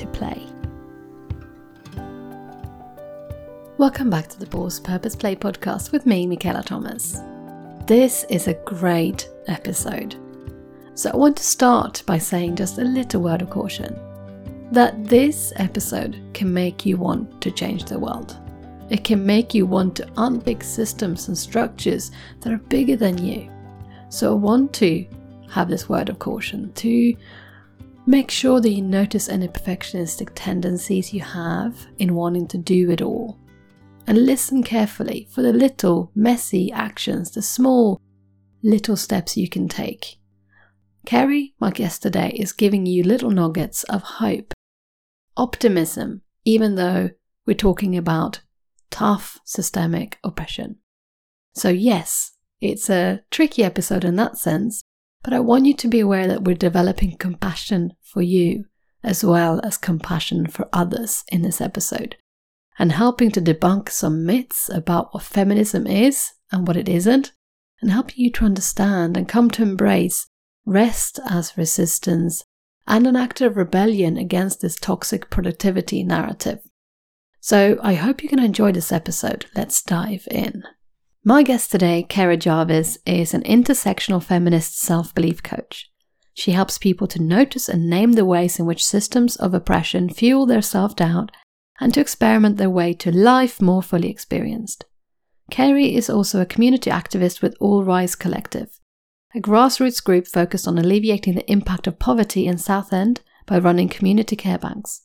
[0.00, 0.46] to play.
[3.76, 7.20] Welcome back to the Pause Purpose Play podcast with me, Michaela Thomas.
[7.86, 10.16] This is a great episode.
[10.94, 13.98] So I want to start by saying just a little word of caution
[14.72, 18.38] that this episode can make you want to change the world.
[18.88, 23.50] It can make you want to unpick systems and structures that are bigger than you.
[24.08, 25.04] So I want to
[25.50, 27.14] have this word of caution to
[28.06, 33.02] make sure that you notice any perfectionistic tendencies you have in wanting to do it
[33.02, 33.38] all.
[34.06, 38.00] And listen carefully for the little messy actions, the small
[38.62, 40.18] little steps you can take.
[41.06, 44.52] Kerry, my guest today, is giving you little nuggets of hope
[45.36, 47.10] optimism, even though
[47.46, 48.42] we're talking about
[48.90, 50.76] tough systemic oppression.
[51.54, 54.82] So, yes, it's a tricky episode in that sense,
[55.22, 58.64] but I want you to be aware that we're developing compassion for you
[59.02, 62.16] as well as compassion for others in this episode
[62.80, 67.32] and helping to debunk some myths about what feminism is and what it isn't,
[67.82, 70.28] and helping you to understand and come to embrace
[70.64, 72.42] rest as resistance
[72.86, 76.60] and an act of rebellion against this toxic productivity narrative.
[77.40, 79.46] So I hope you can enjoy this episode.
[79.54, 80.64] Let's dive in.
[81.22, 85.90] My guest today, Kara Jarvis, is an intersectional feminist self belief coach.
[86.32, 90.46] She helps people to notice and name the ways in which systems of oppression fuel
[90.46, 91.30] their self doubt
[91.78, 94.86] and to experiment their way to life more fully experienced.
[95.50, 98.80] Kerry is also a community activist with All Rise Collective,
[99.34, 104.36] a grassroots group focused on alleviating the impact of poverty in Southend by running community
[104.36, 105.02] care banks.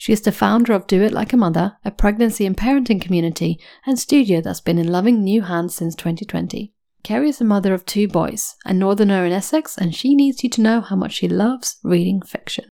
[0.00, 3.60] She is the founder of Do It Like a Mother, a pregnancy and parenting community
[3.84, 6.72] and studio that's been in loving new hands since 2020.
[7.02, 10.48] Kerry is a mother of two boys, a northerner in Essex, and she needs you
[10.48, 12.64] to know how much she loves reading fiction.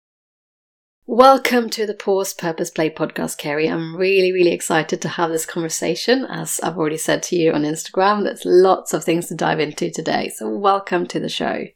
[1.05, 3.69] Welcome to the Pause Purpose Play podcast, Kerry.
[3.69, 6.25] I'm really, really excited to have this conversation.
[6.25, 9.91] As I've already said to you on Instagram, there's lots of things to dive into
[9.91, 10.33] today.
[10.35, 11.67] So, welcome to the show.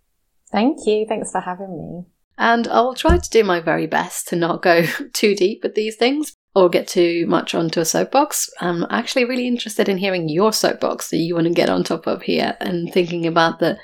[0.51, 1.05] Thank you.
[1.07, 2.07] Thanks for having me.
[2.39, 5.75] And I will try to do my very best to not go too deep with
[5.75, 8.51] these things or get too much onto a soapbox.
[8.61, 12.07] I'm actually really interested in hearing your soapbox that you want to get on top
[12.07, 13.79] of here and thinking about the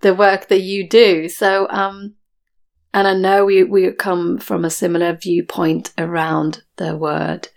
[0.00, 1.28] the work that you do.
[1.28, 2.14] So, um,
[2.94, 7.48] and I know we, we come from a similar viewpoint around the word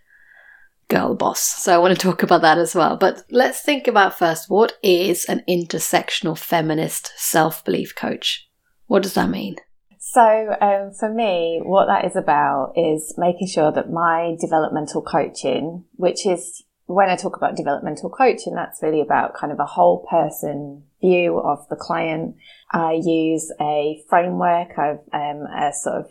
[0.88, 1.42] girl boss.
[1.42, 2.98] So I want to talk about that as well.
[2.98, 8.50] But let's think about first what is an intersectional feminist self belief coach?
[8.88, 9.56] What does that mean?
[10.14, 15.86] So, um, for me, what that is about is making sure that my developmental coaching,
[15.94, 20.06] which is when I talk about developmental coaching, that's really about kind of a whole
[20.10, 22.36] person view of the client.
[22.74, 26.08] I use a framework of um, a sort of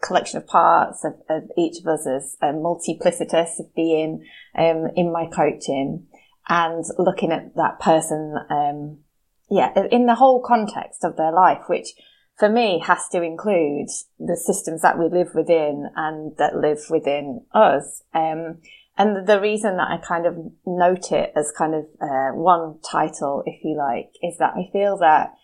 [0.00, 4.24] collection of parts of, of each of us as a multiplicitous of being
[4.56, 6.06] um, in my coaching
[6.48, 8.98] and looking at that person, um,
[9.50, 11.94] yeah, in the whole context of their life, which
[12.40, 17.44] for me has to include the systems that we live within and that live within
[17.52, 18.02] us.
[18.14, 18.58] Um,
[18.96, 20.36] and the reason that I kind of
[20.66, 24.96] note it as kind of uh, one title, if you like, is that I feel
[24.98, 25.34] that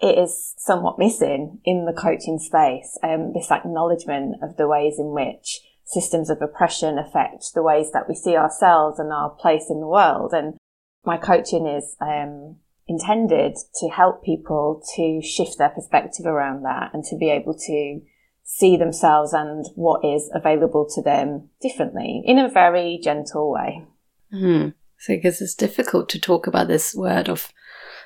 [0.00, 2.98] it is somewhat missing in the coaching space.
[3.02, 8.08] Um, this acknowledgement of the ways in which systems of oppression affect the ways that
[8.08, 10.32] we see ourselves and our place in the world.
[10.32, 10.56] And
[11.04, 12.56] my coaching is um,
[12.88, 18.00] intended to help people to shift their perspective around that and to be able to
[18.44, 23.84] see themselves and what is available to them differently in a very gentle way.
[24.32, 24.74] Mm.
[24.98, 27.52] So, because it's difficult to talk about this word of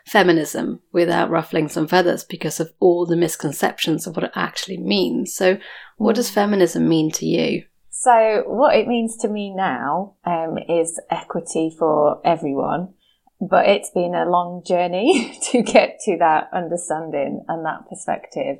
[0.06, 5.34] feminism without ruffling some feathers because of all the misconceptions of what it actually means.
[5.34, 5.58] So,
[5.96, 6.34] what does hmm.
[6.34, 7.64] feminism mean to you?
[7.90, 12.94] So, what it means to me now um, is equity for everyone,
[13.40, 18.58] but it's been a long journey to get to that understanding and that perspective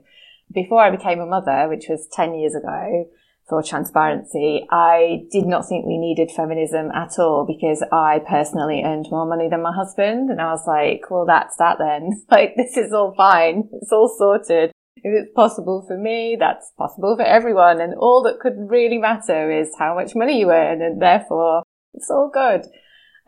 [0.53, 3.07] before I became a mother, which was 10 years ago,
[3.49, 9.07] for transparency, I did not think we needed feminism at all because I personally earned
[9.11, 10.31] more money than my husband.
[10.31, 12.11] And I was like, well, that's that then.
[12.31, 13.69] Like, this is all fine.
[13.73, 14.71] It's all sorted.
[14.97, 17.81] if it's possible for me, that's possible for everyone.
[17.81, 20.81] And all that could really matter is how much money you earn.
[20.81, 22.63] And therefore, it's all good.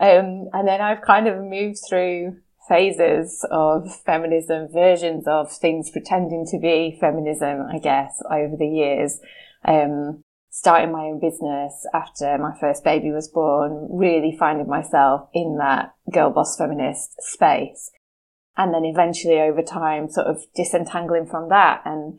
[0.02, 2.38] Um, and then I've kind of moved through
[2.68, 9.20] phases of feminism, versions of things pretending to be feminism, I guess, over the years.
[9.64, 15.56] Um, starting my own business after my first baby was born, really finding myself in
[15.58, 17.92] that girl boss feminist space.
[18.56, 22.18] And then eventually over time, sort of disentangling from that and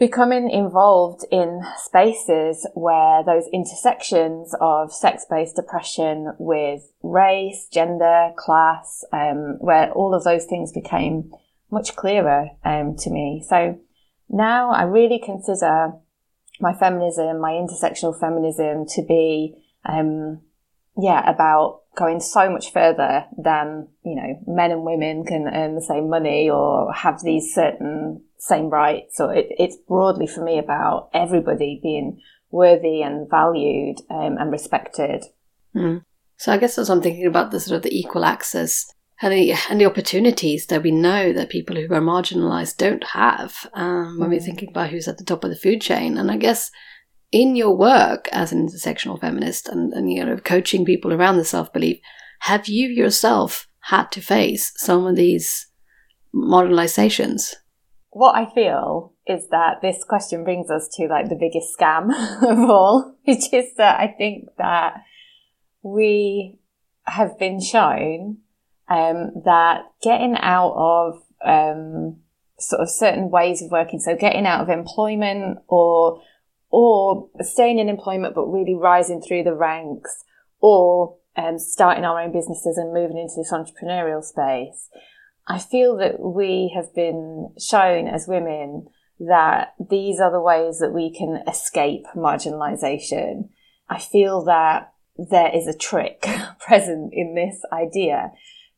[0.00, 9.58] becoming involved in spaces where those intersections of sex-based oppression with race, gender, class, um,
[9.60, 11.30] where all of those things became
[11.70, 13.44] much clearer um, to me.
[13.46, 13.78] So
[14.30, 15.92] now I really consider
[16.60, 19.54] my feminism, my intersectional feminism to be,
[19.84, 20.40] um,
[20.96, 25.82] yeah, about going so much further than, you know, men and women can earn the
[25.82, 29.16] same money or have these certain same rights.
[29.16, 32.20] So it, it's broadly for me about everybody being
[32.50, 35.24] worthy and valued um, and respected.
[35.76, 36.02] Mm.
[36.36, 38.90] So I guess as I'm thinking about the sort of the equal access
[39.22, 43.68] and the, and the opportunities that we know that people who are marginalized don't have
[43.74, 44.46] um, when we're mm-hmm.
[44.46, 46.16] thinking about who's at the top of the food chain.
[46.16, 46.70] And I guess
[47.30, 51.44] in your work as an intersectional feminist and, and you know coaching people around the
[51.44, 52.00] self belief,
[52.40, 55.66] have you yourself had to face some of these
[56.34, 57.54] marginalizations?
[58.10, 62.10] What I feel is that this question brings us to like the biggest scam
[62.42, 65.02] of all, which is that I think that
[65.82, 66.58] we
[67.04, 68.38] have been shown
[68.88, 72.16] um, that getting out of um,
[72.58, 76.20] sort of certain ways of working, so getting out of employment or
[76.72, 80.24] or staying in employment but really rising through the ranks,
[80.60, 84.88] or um, starting our own businesses and moving into this entrepreneurial space.
[85.50, 88.86] I feel that we have been shown as women
[89.18, 93.48] that these are the ways that we can escape marginalization.
[93.88, 96.24] I feel that there is a trick
[96.60, 98.30] present in this idea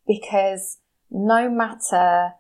[0.07, 0.79] because
[1.11, 2.31] no matter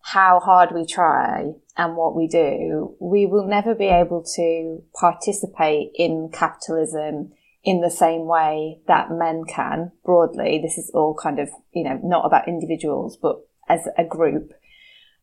[0.00, 5.90] how hard we try and what we do, we will never be able to participate
[5.94, 7.32] in capitalism
[7.62, 10.58] in the same way that men can broadly.
[10.62, 14.52] This is all kind of, you know, not about individuals, but as a group.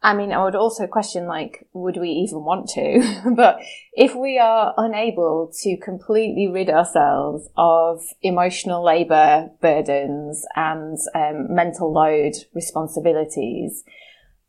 [0.04, 3.22] I mean, I would also question, like, would we even want to?
[3.36, 3.60] but
[3.94, 11.94] if we are unable to completely rid ourselves of emotional labor burdens and um, mental
[11.94, 13.84] load responsibilities,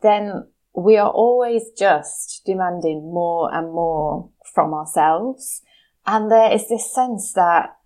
[0.01, 5.61] then we are always just demanding more and more from ourselves.
[6.07, 7.77] And there is this sense that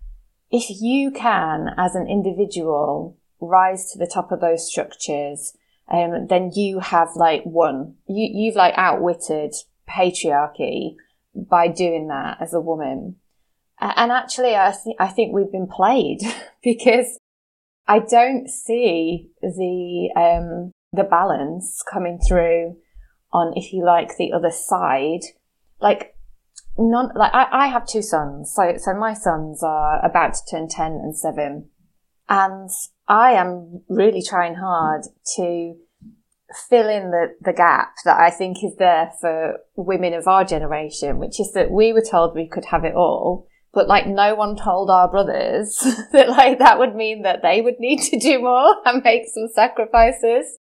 [0.49, 5.56] if you can, as an individual, rise to the top of those structures,
[5.89, 7.95] um, then you have like won.
[8.07, 9.53] You, you've like outwitted
[9.89, 10.95] patriarchy
[11.33, 13.15] by doing that as a woman.
[13.79, 16.19] And actually, I, th- I think we've been played
[16.63, 17.19] because
[17.87, 22.77] I don't see the, um, the balance coming through
[23.31, 25.21] on, if you like, the other side.
[25.79, 26.15] Like,
[26.77, 28.51] none, like I, I have two sons.
[28.53, 31.69] So, so my sons are about to turn 10 and 7.
[32.29, 32.69] And
[33.07, 35.03] I am really trying hard
[35.37, 35.75] to
[36.69, 41.19] fill in the, the gap that I think is there for women of our generation,
[41.19, 44.55] which is that we were told we could have it all, but like no one
[44.55, 45.77] told our brothers
[46.11, 49.47] that like that would mean that they would need to do more and make some
[49.53, 50.57] sacrifices.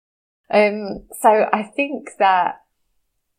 [0.53, 2.61] Um, so I think that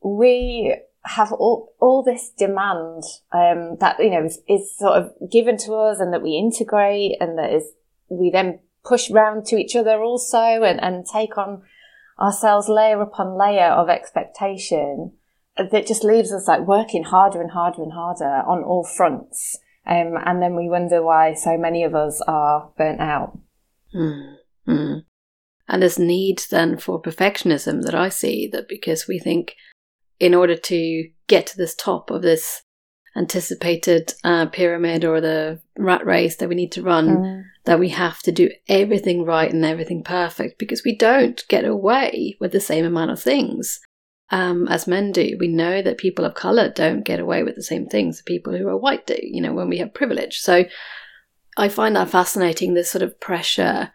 [0.03, 5.57] we have all, all this demand, um, that, you know, is, is sort of given
[5.57, 7.63] to us and that we integrate and that is,
[8.09, 11.63] we then push round to each other also and, and take on
[12.19, 15.13] ourselves layer upon layer of expectation
[15.57, 19.57] that just leaves us like working harder and harder and harder on all fronts.
[19.85, 23.37] Um, and then we wonder why so many of us are burnt out.
[23.95, 24.99] Mm-hmm.
[25.67, 29.55] And this need then for perfectionism that I see that because we think
[30.19, 32.61] in order to get to this top of this
[33.15, 37.43] anticipated uh, pyramid or the rat race that we need to run, mm.
[37.65, 42.37] That we have to do everything right and everything perfect because we don't get away
[42.39, 43.79] with the same amount of things
[44.29, 45.37] um, as men do.
[45.39, 48.67] We know that people of color don't get away with the same things people who
[48.67, 50.39] are white do, you know, when we have privilege.
[50.39, 50.65] So
[51.57, 53.91] I find that fascinating, this sort of pressure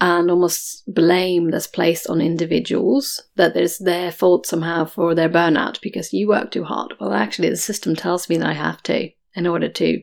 [0.00, 5.80] and almost blame that's placed on individuals that it's their fault somehow for their burnout
[5.80, 6.94] because you work too hard.
[7.00, 10.02] Well, actually, the system tells me that I have to in order to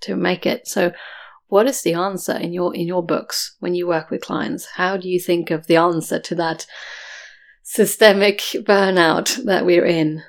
[0.00, 0.66] to make it.
[0.66, 0.92] So,
[1.52, 4.66] what is the answer in your in your books when you work with clients?
[4.76, 6.64] How do you think of the answer to that
[7.62, 10.22] systemic burnout that we're in?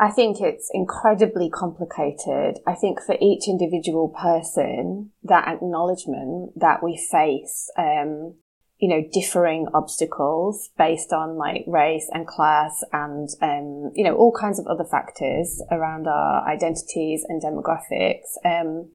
[0.00, 2.58] I think it's incredibly complicated.
[2.66, 8.34] I think for each individual person, that acknowledgement that we face, um,
[8.78, 14.32] you know, differing obstacles based on like race and class and, um, you know, all
[14.32, 18.34] kinds of other factors around our identities and demographics.
[18.44, 18.90] Um,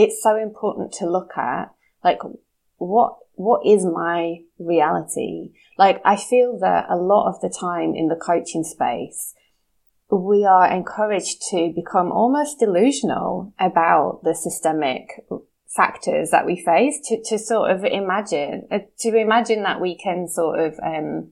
[0.00, 1.70] it's so important to look at
[2.02, 2.20] like
[2.78, 5.52] what, what is my reality?
[5.76, 9.34] Like I feel that a lot of the time in the coaching space,
[10.10, 15.08] we are encouraged to become almost delusional about the systemic
[15.68, 20.26] factors that we face to, to sort of imagine, uh, to imagine that we can
[20.26, 21.30] sort of, um,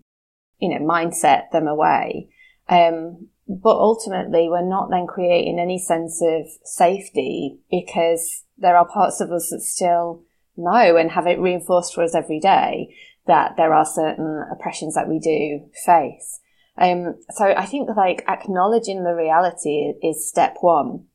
[0.58, 2.28] you know, mindset them away.
[2.68, 9.20] Um, but ultimately we're not then creating any sense of safety because there are parts
[9.20, 10.22] of us that still
[10.56, 12.94] know and have it reinforced for us every day
[13.26, 16.40] that there are certain oppressions that we do face.
[16.76, 21.06] Um, so I think like acknowledging the reality is step one.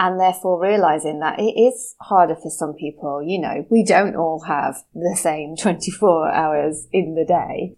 [0.00, 3.20] And therefore realizing that it is harder for some people.
[3.20, 7.76] You know, we don't all have the same 24 hours in the day.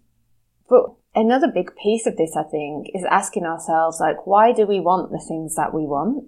[0.69, 4.79] But another big piece of this, I think, is asking ourselves, like, why do we
[4.79, 6.25] want the things that we want?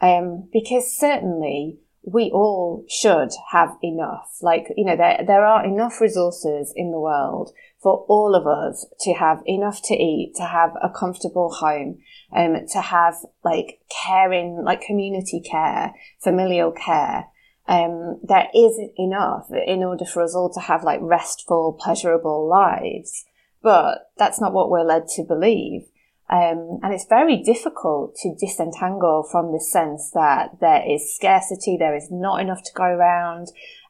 [0.00, 4.38] Um, because certainly we all should have enough.
[4.40, 8.86] Like, you know, there, there are enough resources in the world for all of us
[9.00, 11.98] to have enough to eat, to have a comfortable home,
[12.34, 17.26] um, to have like caring, like community care, familial care.
[17.68, 23.24] Um, there is enough in order for us all to have like restful, pleasurable lives.
[23.62, 25.82] But that's not what we're led to believe.
[26.30, 31.94] Um, and it's very difficult to disentangle from the sense that there is scarcity, there
[31.94, 33.48] is not enough to go around,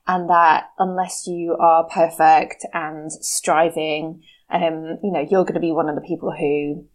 [0.09, 5.73] and that unless you are perfect and striving, um, you know, you're going to be
[5.73, 6.87] one of the people who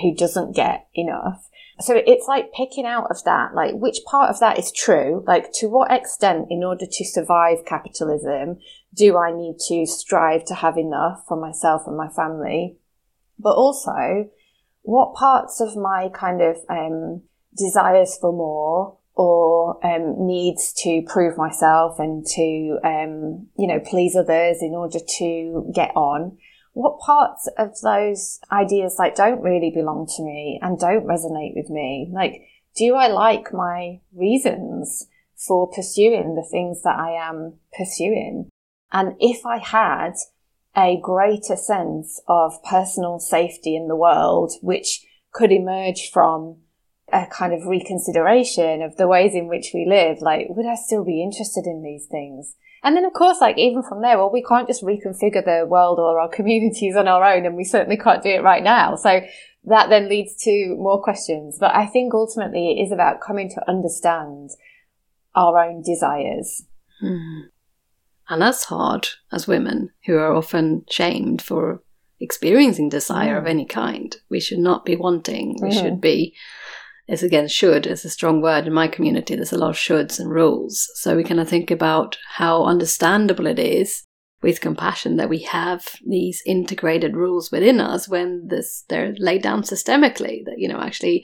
[0.00, 1.48] who doesn't get enough.
[1.80, 5.24] So it's like picking out of that, like which part of that is true?
[5.26, 8.58] Like to what extent, in order to survive capitalism,
[8.94, 12.76] do I need to strive to have enough for myself and my family?
[13.38, 14.28] But also,
[14.82, 17.22] what parts of my kind of um,
[17.56, 24.16] desires for more or um, needs to prove myself and to um, you know please
[24.16, 26.38] others in order to get on?
[26.74, 31.68] What parts of those ideas like don't really belong to me and don't resonate with
[31.68, 32.08] me?
[32.12, 35.06] Like do i like my reasons
[35.36, 38.48] for pursuing the things that i am pursuing
[38.92, 40.12] and if i had
[40.76, 46.56] a greater sense of personal safety in the world which could emerge from
[47.12, 51.04] a kind of reconsideration of the ways in which we live, like, would I still
[51.04, 52.54] be interested in these things?
[52.82, 55.98] And then, of course, like, even from there, well, we can't just reconfigure the world
[55.98, 58.96] or our communities on our own, and we certainly can't do it right now.
[58.96, 59.20] So
[59.64, 61.58] that then leads to more questions.
[61.60, 64.50] But I think ultimately it is about coming to understand
[65.34, 66.64] our own desires.
[67.00, 67.40] Hmm.
[68.32, 71.82] And that's hard as women who are often shamed for
[72.18, 73.38] experiencing desire mm.
[73.38, 74.16] of any kind.
[74.30, 75.58] We should not be wanting.
[75.60, 75.78] We mm.
[75.78, 76.34] should be
[77.06, 79.36] It's again should is a strong word in my community.
[79.36, 80.88] There's a lot of shoulds and rules.
[80.94, 84.02] So we kind of think about how understandable it is
[84.40, 89.60] with compassion that we have these integrated rules within us when this they're laid down
[89.62, 91.22] systemically that you know actually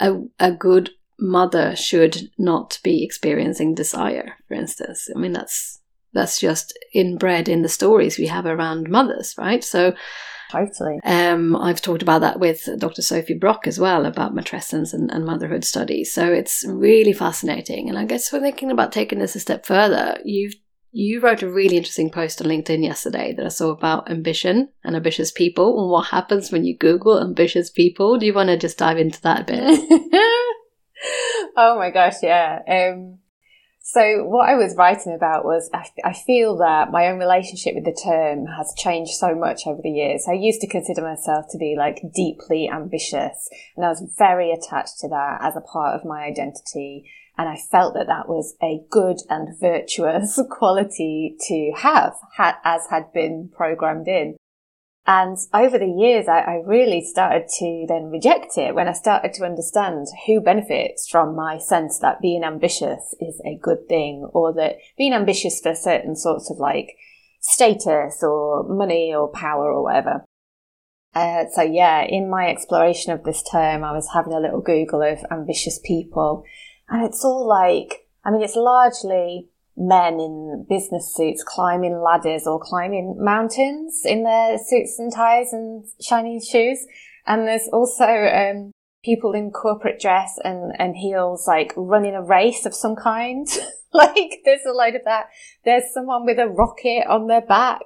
[0.00, 5.81] a, a good mother should not be experiencing desire for instance i mean that's
[6.12, 9.94] that's just inbred in the stories we have around mothers right so
[10.50, 11.00] Totally.
[11.02, 13.00] Um, I've talked about that with Dr.
[13.00, 16.12] Sophie Brock as well about matrescence and, and motherhood studies.
[16.12, 17.88] So it's really fascinating.
[17.88, 20.18] And I guess we're thinking about taking this a step further.
[20.26, 20.54] You've
[20.94, 24.94] you wrote a really interesting post on LinkedIn yesterday that I saw about ambition and
[24.94, 28.18] ambitious people and what happens when you Google ambitious people.
[28.18, 29.80] Do you want to just dive into that a bit?
[31.56, 32.58] oh my gosh, yeah.
[32.68, 33.20] Um,
[33.92, 37.84] so what I was writing about was I, I, feel that my own relationship with
[37.84, 40.24] the term has changed so much over the years.
[40.26, 44.98] I used to consider myself to be like deeply ambitious and I was very attached
[45.00, 47.04] to that as a part of my identity.
[47.36, 53.12] And I felt that that was a good and virtuous quality to have as had
[53.12, 54.36] been programmed in.
[55.06, 59.34] And over the years, I, I, really started to then reject it when I started
[59.34, 64.52] to understand who benefits from my sense that being ambitious is a good thing or
[64.54, 66.90] that being ambitious for certain sorts of like
[67.40, 70.24] status or money or power or whatever.
[71.16, 75.02] Uh, so yeah, in my exploration of this term, I was having a little Google
[75.02, 76.44] of ambitious people
[76.88, 82.60] and it's all like, I mean, it's largely men in business suits climbing ladders or
[82.60, 86.86] climbing mountains in their suits and ties and shiny shoes.
[87.26, 88.72] And there's also um,
[89.04, 93.46] people in corporate dress and, and heels, like running a race of some kind.
[93.92, 95.26] like there's a load of that.
[95.64, 97.80] There's someone with a rocket on their back.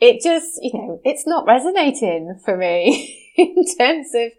[0.00, 4.30] It just, you know, it's not resonating for me in terms of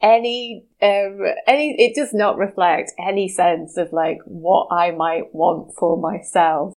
[0.00, 5.74] any, um, any, it does not reflect any sense of like what I might want
[5.76, 6.72] for myself.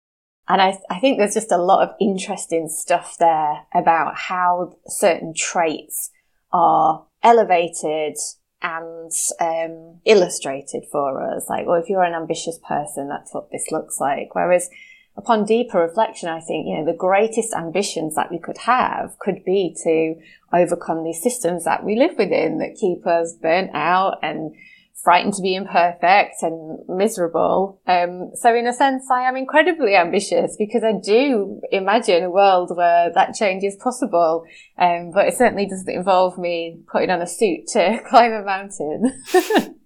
[0.48, 5.34] And I, I think there's just a lot of interesting stuff there about how certain
[5.36, 6.10] traits
[6.52, 8.18] are elevated
[8.62, 11.46] and um, illustrated for us.
[11.50, 14.34] Like, well, if you're an ambitious person, that's what this looks like.
[14.34, 14.70] Whereas
[15.22, 19.44] upon deeper reflection, I think, you know, the greatest ambitions that we could have could
[19.46, 20.16] be to
[20.54, 24.54] overcome these systems that we live within that keep us burnt out and
[25.04, 27.82] frightened to be imperfect and miserable.
[27.88, 32.76] Um, so in a sense, I am incredibly ambitious because I do imagine a world
[32.76, 34.44] where that change is possible.
[34.78, 39.24] Um, but it certainly doesn't involve me putting on a suit to climb a mountain.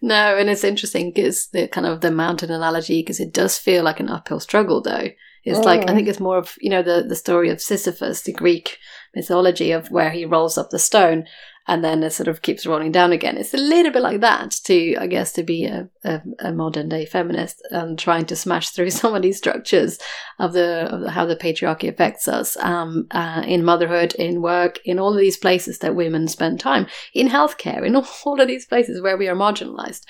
[0.00, 3.84] no, and it's interesting because the kind of the mountain analogy, because it does feel
[3.84, 5.08] like an uphill struggle though.
[5.44, 5.64] It's mm.
[5.64, 8.78] like, I think it's more of, you know, the, the story of Sisyphus, the Greek
[9.14, 11.24] mythology of where he rolls up the stone
[11.66, 13.36] and then it sort of keeps rolling down again.
[13.36, 16.88] It's a little bit like that to, I guess, to be a, a, a modern
[16.88, 19.98] day feminist and trying to smash through some of these structures
[20.38, 24.78] of the, of the how the patriarchy affects us um, uh, in motherhood, in work,
[24.84, 28.66] in all of these places that women spend time, in healthcare, in all of these
[28.66, 30.02] places where we are marginalized.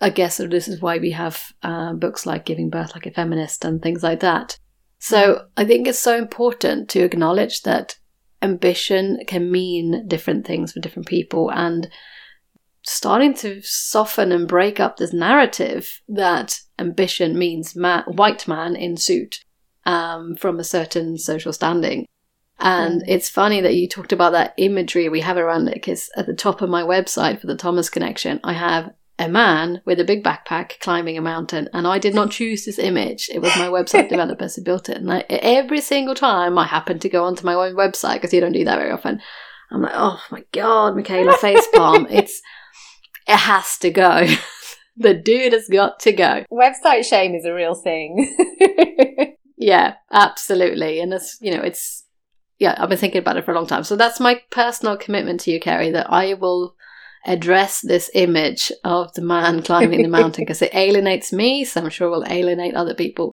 [0.00, 3.10] I guess so this is why we have uh, books like Giving Birth Like a
[3.10, 4.58] Feminist and things like that.
[4.98, 7.96] So I think it's so important to acknowledge that
[8.42, 11.88] ambition can mean different things for different people and
[12.82, 18.96] starting to soften and break up this narrative that ambition means ma- white man in
[18.96, 19.44] suit
[19.84, 22.06] um, from a certain social standing.
[22.58, 23.04] And mm.
[23.06, 26.34] it's funny that you talked about that imagery we have around it because at the
[26.34, 30.24] top of my website for the Thomas Connection, I have a man with a big
[30.24, 31.68] backpack climbing a mountain.
[31.74, 33.28] And I did not choose this image.
[33.32, 34.96] It was my website developers who built it.
[34.96, 38.40] And I, every single time I happen to go onto my own website, because you
[38.40, 39.20] don't do that very often,
[39.70, 42.06] I'm like, oh my God, Michaela Facepalm.
[42.10, 42.40] it's,
[43.28, 44.26] it has to go.
[44.96, 46.44] the dude has got to go.
[46.50, 48.34] Website shame is a real thing.
[49.58, 50.98] yeah, absolutely.
[50.98, 52.06] And it's, you know, it's,
[52.58, 53.84] yeah, I've been thinking about it for a long time.
[53.84, 56.74] So that's my personal commitment to you, Kerry, that I will
[57.26, 61.90] address this image of the man climbing the mountain because it alienates me, so I'm
[61.90, 63.32] sure will alienate other people.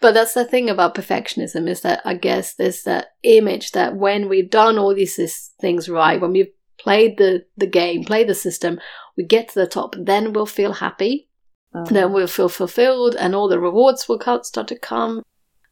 [0.00, 4.28] But that's the thing about perfectionism is that I guess there's that image that when
[4.28, 8.78] we've done all these things right, when we've played the, the game, played the system,
[9.16, 11.28] we get to the top, then we'll feel happy.
[11.74, 11.86] Uh-huh.
[11.90, 15.22] Then we'll feel fulfilled and all the rewards will start to come.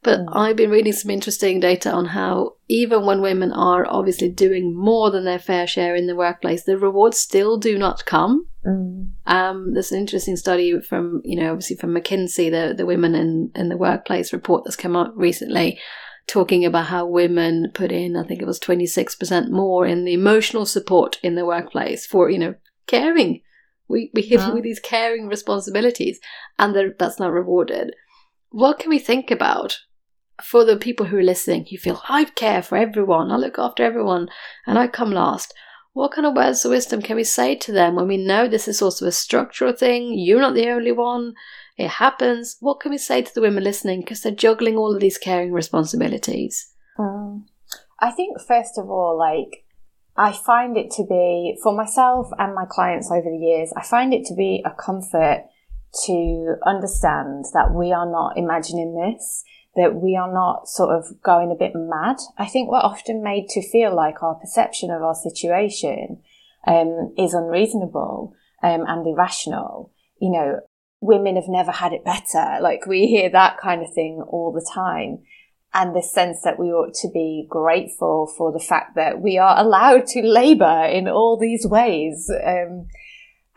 [0.05, 0.27] But mm.
[0.33, 5.09] I've been reading some interesting data on how even when women are obviously doing more
[5.09, 8.45] than their fair share in the workplace, the rewards still do not come.
[8.63, 9.13] Mm.
[9.25, 13.49] Um, there's an interesting study from, you know, obviously from McKinsey, the, the women in,
[13.55, 15.79] in the workplace report that's come out recently,
[16.27, 20.67] talking about how women put in, I think it was 26% more in the emotional
[20.67, 22.53] support in the workplace for, you know,
[22.85, 23.41] caring.
[23.87, 24.61] We, we have uh-huh.
[24.61, 26.19] these caring responsibilities
[26.59, 27.95] and that's not rewarded.
[28.51, 29.79] What can we think about
[30.43, 33.83] for the people who are listening, you feel, I care for everyone, I look after
[33.83, 34.29] everyone,
[34.65, 35.53] and I come last.
[35.93, 38.67] What kind of words of wisdom can we say to them when we know this
[38.67, 40.13] is also a structural thing?
[40.17, 41.35] You're not the only one.
[41.77, 42.57] It happens.
[42.59, 45.53] What can we say to the women listening because they're juggling all of these caring
[45.53, 46.73] responsibilities?
[46.99, 47.45] Um,
[47.99, 49.65] I think, first of all, like,
[50.17, 54.13] I find it to be, for myself and my clients over the years, I find
[54.13, 55.45] it to be a comfort
[56.05, 59.43] to understand that we are not imagining this
[59.75, 62.17] that we are not sort of going a bit mad.
[62.37, 66.21] I think we're often made to feel like our perception of our situation
[66.65, 68.33] um, is unreasonable
[68.63, 69.91] um, and irrational.
[70.19, 70.59] You know,
[71.01, 72.57] women have never had it better.
[72.61, 75.23] Like we hear that kind of thing all the time.
[75.73, 79.59] And the sense that we ought to be grateful for the fact that we are
[79.59, 82.31] allowed to labour in all these ways.
[82.31, 82.87] Um,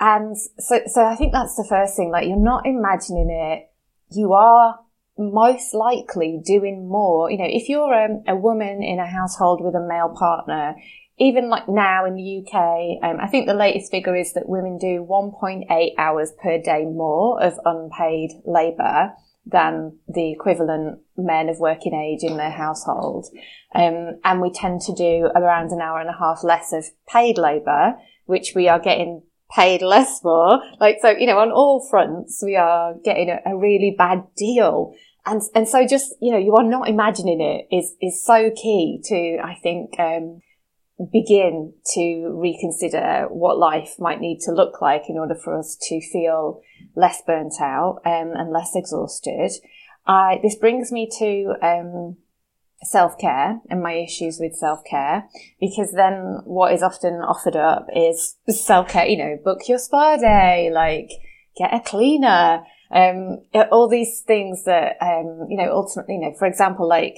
[0.00, 2.11] and so, so I think that's the first thing.
[2.11, 3.70] Like you're not imagining it.
[4.11, 4.81] You are
[5.18, 7.31] most likely doing more.
[7.31, 10.76] You know, if you're a, a woman in a household with a male partner,
[11.18, 14.78] even like now in the UK, um, I think the latest figure is that women
[14.78, 19.12] do 1.8 hours per day more of unpaid labour
[19.44, 23.26] than the equivalent men of working age in their household.
[23.74, 27.38] Um, and we tend to do around an hour and a half less of paid
[27.38, 27.94] labour,
[28.26, 30.61] which we are getting paid less for.
[30.81, 34.94] Like, so, you know, on all fronts, we are getting a, a really bad deal.
[35.29, 39.01] And, and so just, you know, you are not imagining it is, is so key
[39.05, 40.41] to, I think, um,
[41.12, 46.01] begin to reconsider what life might need to look like in order for us to
[46.01, 46.62] feel
[46.97, 49.51] less burnt out um, and less exhausted.
[50.07, 52.17] I, this brings me to um,
[52.83, 55.29] self care and my issues with self care
[55.61, 60.17] because then what is often offered up is self care, you know, book your spa
[60.17, 61.11] day, like
[61.57, 63.38] get a cleaner, um,
[63.70, 67.16] all these things that, um, you know, ultimately, you know, for example, like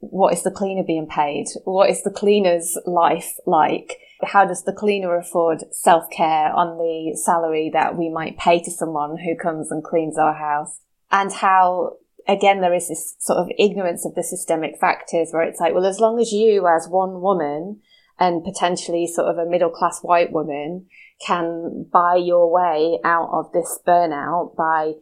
[0.00, 1.46] what is the cleaner being paid?
[1.64, 3.98] What is the cleaner's life like?
[4.24, 8.70] How does the cleaner afford self care on the salary that we might pay to
[8.70, 10.80] someone who comes and cleans our house?
[11.10, 11.96] And how
[12.28, 15.86] again, there is this sort of ignorance of the systemic factors where it's like, well,
[15.86, 17.80] as long as you as one woman
[18.18, 20.86] and potentially sort of a middle class white woman
[21.24, 24.92] can buy your way out of this burnout by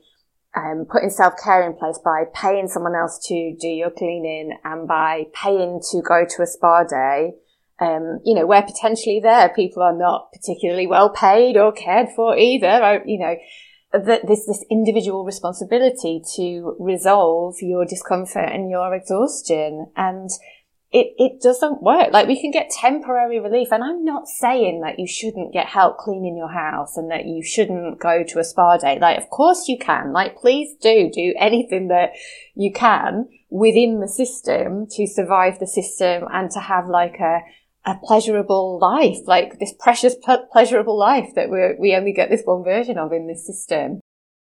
[0.56, 4.88] um, putting self care in place by paying someone else to do your cleaning and
[4.88, 7.32] by paying to go to a spa day,
[7.78, 9.50] um, you know, where potentially there.
[9.50, 13.02] People are not particularly well paid or cared for either.
[13.04, 13.36] You know,
[13.92, 19.92] that this this individual responsibility to resolve your discomfort and your exhaustion.
[19.94, 20.30] And
[20.96, 22.10] it, it doesn't work.
[22.10, 23.68] Like we can get temporary relief.
[23.70, 27.44] And I'm not saying that you shouldn't get help cleaning your house and that you
[27.44, 28.98] shouldn't go to a spa day.
[28.98, 30.14] Like, of course you can.
[30.14, 32.12] Like, please do do anything that
[32.54, 37.40] you can within the system to survive the system and to have like a,
[37.84, 40.14] a pleasurable life, like this precious
[40.50, 44.00] pleasurable life that we we only get this one version of in this system.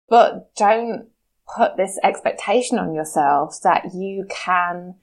[0.08, 1.10] But don't
[1.56, 4.96] put this expectation on yourselves that you can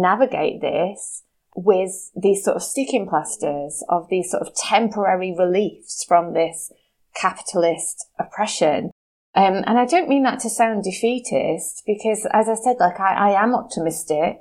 [0.00, 1.22] navigate this
[1.54, 6.70] with these sort of sticking plasters of these sort of temporary reliefs from this
[7.14, 8.90] capitalist oppression.
[9.34, 13.30] Um, and I don't mean that to sound defeatist because as I said, like I,
[13.30, 14.38] I am optimistic,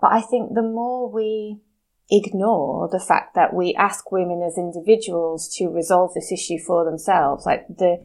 [0.00, 1.60] but I think the more we
[2.10, 7.44] ignore the fact that we ask women as individuals to resolve this issue for themselves.
[7.44, 7.98] Like the,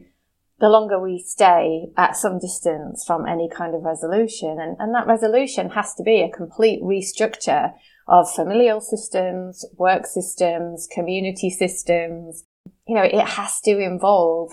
[0.62, 5.08] the longer we stay at some distance from any kind of resolution, and, and that
[5.08, 7.72] resolution has to be a complete restructure
[8.06, 12.44] of familial systems, work systems, community systems.
[12.86, 14.52] You know, it has to involve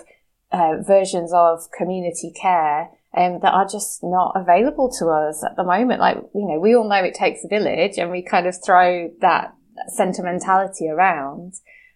[0.52, 5.64] uh, versions of community care um, that are just not available to us at the
[5.64, 6.00] moment.
[6.00, 9.12] Like, you know, we all know it takes a village and we kind of throw
[9.22, 9.54] that
[9.90, 11.54] sentimentality around.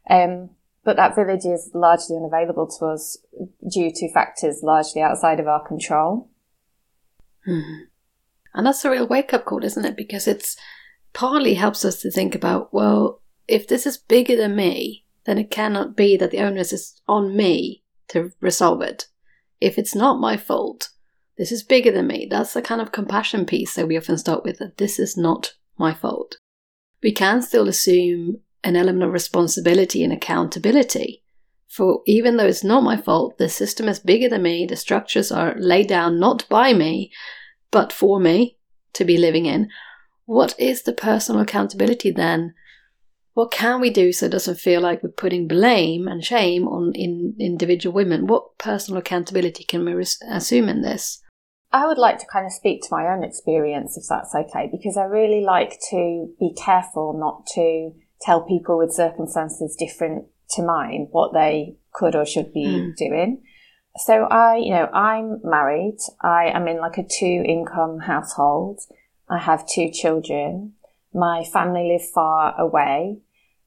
[0.07, 0.51] Um,
[0.83, 3.17] but that village is largely unavailable to us
[3.71, 6.29] due to factors largely outside of our control.
[7.45, 7.83] Hmm.
[8.53, 9.97] And that's a real wake up call, isn't it?
[9.97, 10.57] Because it's
[11.13, 15.51] partly helps us to think about, well, if this is bigger than me, then it
[15.51, 19.07] cannot be that the onus is on me to resolve it.
[19.61, 20.89] If it's not my fault,
[21.37, 22.27] this is bigger than me.
[22.29, 25.53] That's the kind of compassion piece that we often start with that this is not
[25.77, 26.37] my fault.
[27.01, 31.23] We can still assume an element of responsibility and accountability.
[31.67, 35.31] For even though it's not my fault, the system is bigger than me, the structures
[35.31, 37.11] are laid down not by me,
[37.71, 38.57] but for me
[38.93, 39.69] to be living in.
[40.25, 42.53] What is the personal accountability then?
[43.33, 46.93] What can we do so it doesn't feel like we're putting blame and shame on
[46.93, 48.27] in individual women?
[48.27, 51.19] What personal accountability can we res- assume in this?
[51.71, 54.95] I would like to kind of speak to my own experience, if that's okay, because
[54.95, 57.93] I really like to be careful not to
[58.23, 62.95] tell people with circumstances different to mine what they could or should be mm.
[62.95, 63.43] doing.
[63.97, 65.97] So I, you know, I'm married.
[66.21, 68.79] I am in like a two income household.
[69.29, 70.73] I have two children.
[71.13, 73.19] My family live far away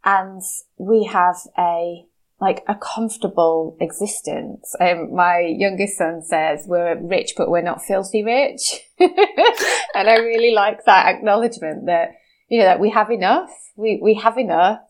[0.05, 0.41] and
[0.79, 2.07] we have a
[2.41, 4.75] like a comfortable existence.
[4.79, 8.83] Um, my youngest son says we're rich, but we're not filthy rich.
[8.99, 12.11] and I really like that acknowledgement that,
[12.49, 13.51] you know, that we have enough.
[13.77, 14.81] We, we have enough.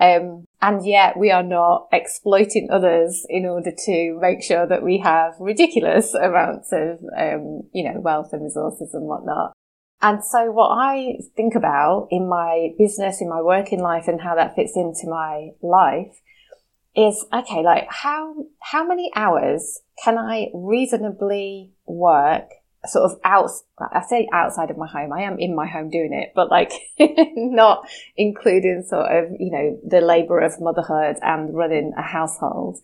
[0.00, 4.98] Um, and yet we are not exploiting others in order to make sure that we
[4.98, 9.52] have ridiculous amounts of, um, you know, wealth and resources and whatnot.
[10.02, 14.34] And so what I think about in my business, in my working life and how
[14.34, 16.20] that fits into my life
[16.96, 22.50] is okay, like how, how many hours can I reasonably work
[22.86, 25.12] sort of out, I say outside of my home.
[25.12, 29.78] I am in my home doing it, but like not including sort of, you know,
[29.86, 32.78] the labor of motherhood and running a household.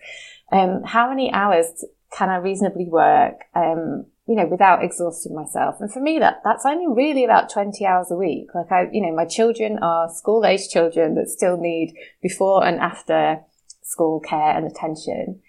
[0.52, 3.40] Um, how many hours can I reasonably work?
[3.54, 5.76] Um, you know, without exhausting myself.
[5.80, 8.46] And for me, that, that's only really about 20 hours a week.
[8.54, 12.78] Like I, you know, my children are school age children that still need before and
[12.78, 13.40] after
[13.82, 15.40] school care and attention.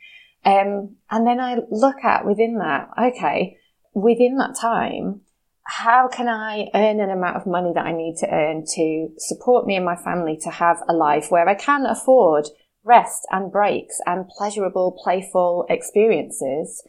[0.43, 3.59] Um, and then I look at within that, okay,
[3.93, 5.21] within that time,
[5.63, 9.65] how can I earn an amount of money that I need to earn to support
[9.65, 12.47] me and my family to have a life where I can afford
[12.83, 16.83] rest and breaks and pleasurable, playful experiences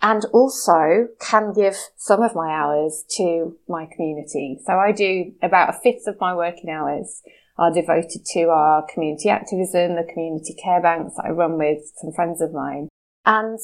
[0.00, 4.60] and also can give some of my hours to my community.
[4.64, 7.22] So I do about a fifth of my working hours
[7.56, 12.12] are devoted to our community activism, the community care banks that I run with some
[12.12, 12.88] friends of mine.
[13.24, 13.58] And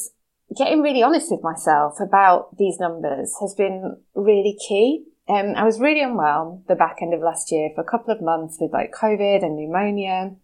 [0.57, 5.05] getting really honest with myself about these numbers has been really key.
[5.29, 8.21] Um, I was really unwell the back end of last year for a couple of
[8.21, 10.35] months with like COVID and pneumonia.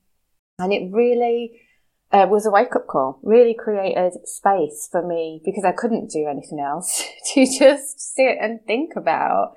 [0.59, 1.61] And it really
[2.12, 6.27] uh, was a wake up call, really created space for me because I couldn't do
[6.29, 9.57] anything else to just sit and think about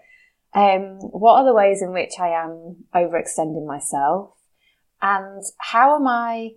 [0.54, 4.32] um, what are the ways in which I am overextending myself
[5.02, 6.54] and how am I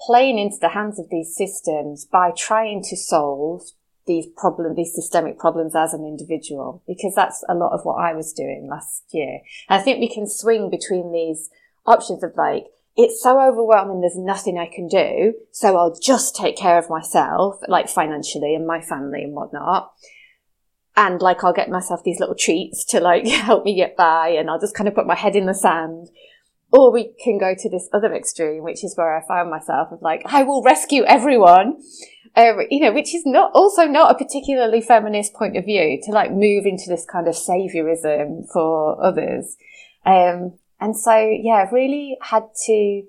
[0.00, 3.62] playing into the hands of these systems by trying to solve
[4.06, 8.14] these problems, these systemic problems as an individual, because that's a lot of what I
[8.14, 9.40] was doing last year.
[9.68, 11.50] And I think we can swing between these
[11.84, 16.56] options of like, it's so overwhelming, there's nothing I can do, so I'll just take
[16.56, 19.92] care of myself, like financially and my family and whatnot.
[20.96, 24.48] And like, I'll get myself these little treats to like help me get by, and
[24.48, 26.08] I'll just kind of put my head in the sand
[26.76, 30.02] or we can go to this other extreme, which is where I found myself of
[30.02, 31.80] like, I will rescue everyone.
[32.34, 36.10] Um, you know, which is not also not a particularly feminist point of view to
[36.12, 39.56] like move into this kind of saviorism for others.
[40.04, 43.02] Um, and so, yeah, I've really had to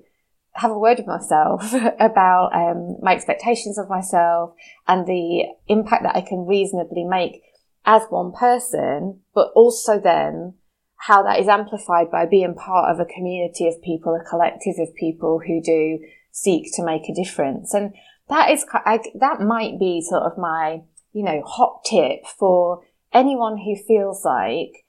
[0.53, 4.53] have a word with myself about um, my expectations of myself
[4.88, 7.41] and the impact that I can reasonably make
[7.86, 10.53] as one person, but also then
[10.97, 14.95] how that is amplified by being part of a community of people, a collective of
[14.95, 15.99] people who do
[16.31, 17.73] seek to make a difference.
[17.73, 17.93] And
[18.29, 20.81] that is, I, that might be sort of my,
[21.13, 22.83] you know, hot tip for
[23.13, 24.86] anyone who feels like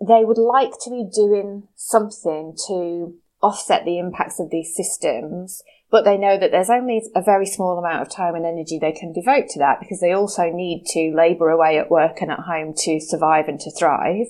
[0.00, 6.04] they would like to be doing something to offset the impacts of these systems, but
[6.04, 9.12] they know that there's only a very small amount of time and energy they can
[9.12, 12.74] devote to that because they also need to labour away at work and at home
[12.76, 14.26] to survive and to thrive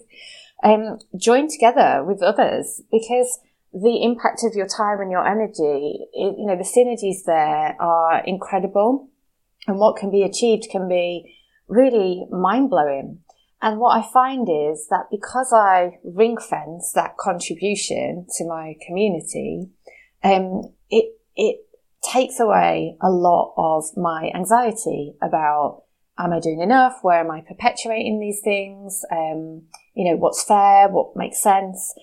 [0.63, 3.39] um, join together with others because
[3.73, 8.23] the impact of your time and your energy, it, you know, the synergies there are
[8.25, 9.09] incredible
[9.67, 11.37] and what can be achieved can be
[11.69, 13.21] really mind blowing.
[13.63, 19.69] And what I find is that because I ring fence that contribution to my community,
[20.25, 21.57] um, it, it
[22.03, 25.85] takes away a lot of my anxiety about
[26.25, 26.99] am I doing enough?
[27.03, 29.05] Where am I perpetuating these things?
[29.11, 29.63] Um,
[29.95, 31.95] you know, what's fair, what makes sense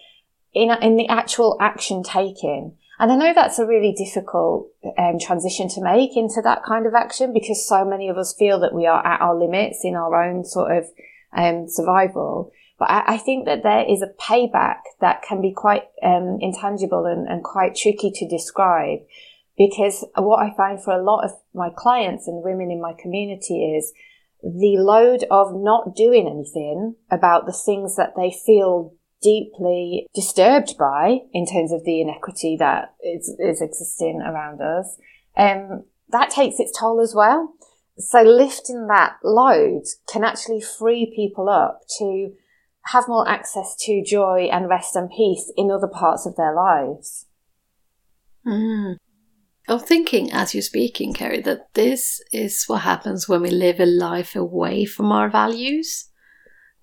[0.54, 2.76] in, in the actual action taken.
[3.00, 6.96] And I know that's a really difficult um, transition to make into that kind of
[6.96, 10.24] action because so many of us feel that we are at our limits in our
[10.24, 10.86] own sort of
[11.36, 12.52] um, survival.
[12.80, 17.06] But I, I, think that there is a payback that can be quite um, intangible
[17.06, 19.00] and, and quite tricky to describe
[19.58, 23.76] because what I find for a lot of my clients and women in my community
[23.76, 23.92] is
[24.56, 31.20] the load of not doing anything about the things that they feel deeply disturbed by
[31.34, 34.98] in terms of the inequity that is, is existing around us,
[35.36, 37.54] um, that takes its toll as well.
[37.98, 42.32] So lifting that load can actually free people up to
[42.94, 47.26] have more access to joy and rest and peace in other parts of their lives.
[48.46, 48.98] Mm.
[49.68, 53.86] I'm thinking as you're speaking, Kerry, that this is what happens when we live a
[53.86, 56.10] life away from our values.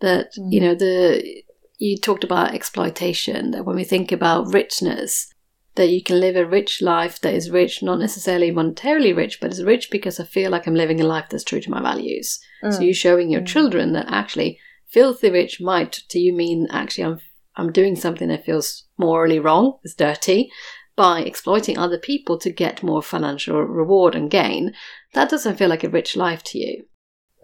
[0.00, 0.52] That, mm.
[0.52, 1.42] you know, the
[1.78, 5.28] you talked about exploitation, that when we think about richness,
[5.74, 9.50] that you can live a rich life that is rich, not necessarily monetarily rich, but
[9.50, 12.38] is rich because I feel like I'm living a life that's true to my values.
[12.62, 12.72] Mm.
[12.74, 13.46] So you're showing your mm.
[13.46, 17.18] children that actually filthy rich might to you mean actually I'm
[17.56, 20.50] I'm doing something that feels morally wrong, it's dirty,
[20.96, 24.72] by exploiting other people to get more financial reward and gain,
[25.12, 26.84] that doesn't feel like a rich life to you.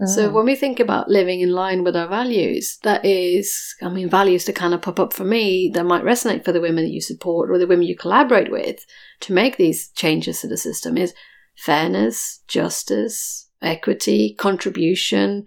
[0.01, 0.09] Mm.
[0.09, 4.09] So when we think about living in line with our values, that is, I mean,
[4.09, 6.93] values that kind of pop up for me that might resonate for the women that
[6.93, 8.85] you support or the women you collaborate with
[9.21, 11.13] to make these changes to the system is
[11.57, 15.45] fairness, justice, equity, contribution,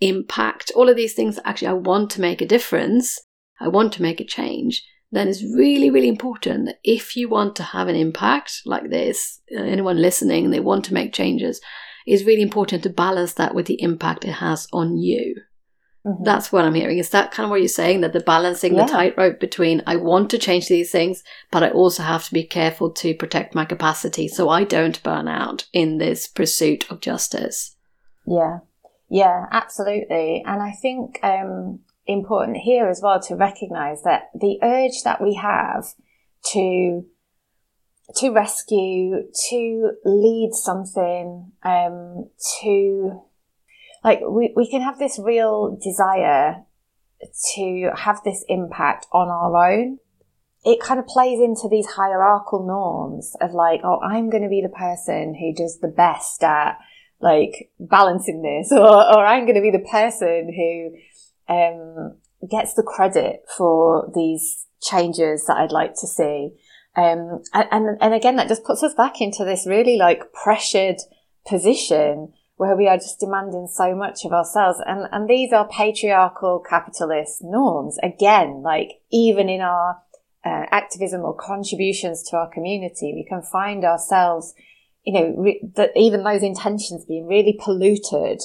[0.00, 1.40] impact, all of these things.
[1.44, 3.18] Actually, I want to make a difference.
[3.58, 4.84] I want to make a change
[5.16, 9.40] then it's really, really important that if you want to have an impact like this,
[9.56, 11.60] uh, anyone listening they want to make changes,
[12.06, 15.36] it's really important to balance that with the impact it has on you.
[16.06, 16.22] Mm-hmm.
[16.22, 16.98] That's what I'm hearing.
[16.98, 18.00] Is that kind of what you're saying?
[18.02, 18.84] That the balancing yeah.
[18.84, 22.44] the tightrope between I want to change these things, but I also have to be
[22.44, 27.74] careful to protect my capacity so I don't burn out in this pursuit of justice.
[28.24, 28.58] Yeah,
[29.08, 30.44] yeah, absolutely.
[30.46, 35.34] And I think um, important here as well to recognize that the urge that we
[35.34, 35.84] have
[36.52, 37.04] to
[38.14, 43.20] to rescue, to lead something, um, to
[44.04, 46.64] like we, we can have this real desire
[47.54, 49.98] to have this impact on our own.
[50.64, 54.62] It kind of plays into these hierarchical norms of like, oh, I'm going to be
[54.62, 56.78] the person who does the best at
[57.20, 60.98] like balancing this, or, or I'm going to be the person who
[61.48, 62.16] um,
[62.50, 66.50] gets the credit for these changes that I'd like to see.
[66.96, 70.96] Um, and, and again, that just puts us back into this really like pressured
[71.46, 74.80] position where we are just demanding so much of ourselves.
[74.86, 77.98] And, and these are patriarchal capitalist norms.
[78.02, 79.98] Again, like even in our
[80.44, 84.54] uh, activism or contributions to our community, we can find ourselves,
[85.04, 88.40] you know, re- that even those intentions being really polluted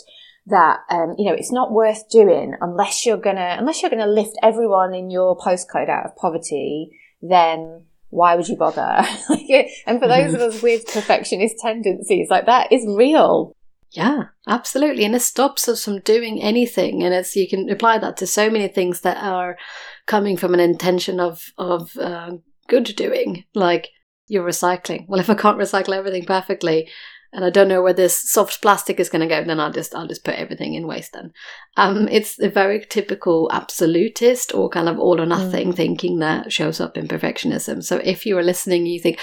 [0.47, 4.36] that um, you know it's not worth doing unless you're gonna unless you're gonna lift
[4.41, 6.89] everyone in your postcode out of poverty
[7.21, 8.82] then why would you bother
[9.88, 13.56] and for those of us with perfectionist tendencies like that is real
[13.91, 15.04] yeah, absolutely.
[15.04, 17.04] And it stops us from doing anything.
[17.04, 19.58] And as you can apply that to so many things that are
[20.06, 23.89] coming from an intention of, of uh, good doing, like
[24.27, 25.06] you're recycling.
[25.10, 26.89] Well, if I can't recycle everything perfectly,
[27.34, 29.96] and I don't know where this soft plastic is going to go, then I'll just
[29.96, 31.13] I'll just put everything in waste.
[31.13, 31.32] Then,
[31.78, 35.76] um, it's a very typical absolutist or kind of all or nothing mm.
[35.76, 37.84] thinking that shows up in perfectionism.
[37.84, 39.20] So if you are listening, you think,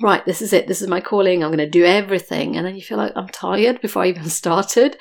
[0.00, 2.56] right, this is it, this is my calling, I'm going to do everything.
[2.56, 4.96] And then you feel like I'm tired before I even started.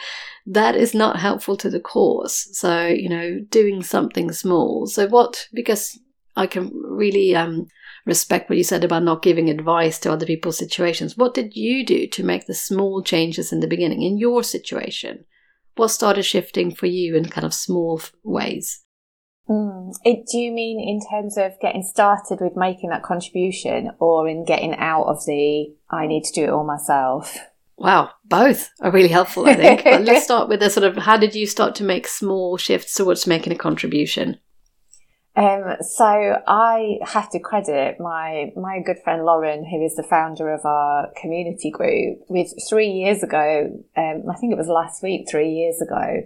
[0.47, 2.47] That is not helpful to the cause.
[2.57, 4.87] So, you know, doing something small.
[4.87, 5.99] So, what, because
[6.35, 7.67] I can really um,
[8.07, 11.17] respect what you said about not giving advice to other people's situations.
[11.17, 15.25] What did you do to make the small changes in the beginning in your situation?
[15.75, 18.83] What started shifting for you in kind of small ways?
[19.49, 19.93] Mm.
[20.03, 24.45] It, do you mean in terms of getting started with making that contribution or in
[24.45, 27.37] getting out of the I need to do it all myself?
[27.77, 29.83] Wow, both are really helpful, I think.
[29.83, 32.95] but let's start with the sort of how did you start to make small shifts
[32.95, 34.39] towards making a contribution?
[35.37, 36.03] Um, so
[36.47, 41.09] I have to credit my my good friend Lauren, who is the founder of our
[41.21, 43.69] community group, with three years ago.
[43.95, 46.23] Um, I think it was last week, three years ago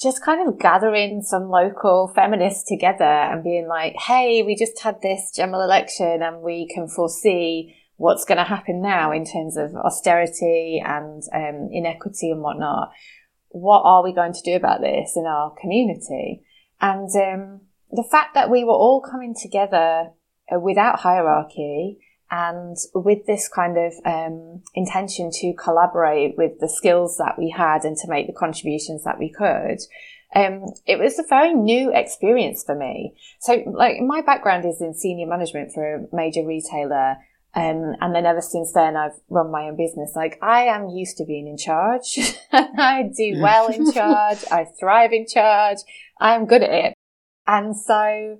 [0.00, 5.00] just kind of gathering some local feminists together and being like, hey, we just had
[5.00, 9.74] this general election and we can foresee what's going to happen now in terms of
[9.74, 12.90] austerity and um, inequity and whatnot.
[13.48, 16.42] What are we going to do about this in our community?
[16.78, 20.10] And um, the fact that we were all coming together
[20.52, 21.98] uh, without hierarchy
[22.30, 27.84] and with this kind of um, intention to collaborate with the skills that we had
[27.84, 29.78] and to make the contributions that we could,
[30.34, 33.14] um, it was a very new experience for me.
[33.40, 37.16] So, like, my background is in senior management for a major retailer.
[37.54, 40.12] Um, and then ever since then, I've run my own business.
[40.14, 42.18] Like, I am used to being in charge.
[42.52, 44.44] I do well in charge.
[44.50, 45.78] I thrive in charge.
[46.20, 46.94] I'm good at it.
[47.46, 48.38] And so,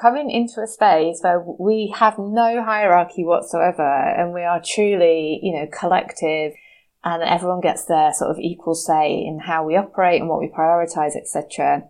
[0.00, 5.52] coming into a space where we have no hierarchy whatsoever and we are truly, you
[5.54, 6.52] know, collective
[7.04, 10.48] and everyone gets their sort of equal say in how we operate and what we
[10.48, 11.84] prioritize, etc.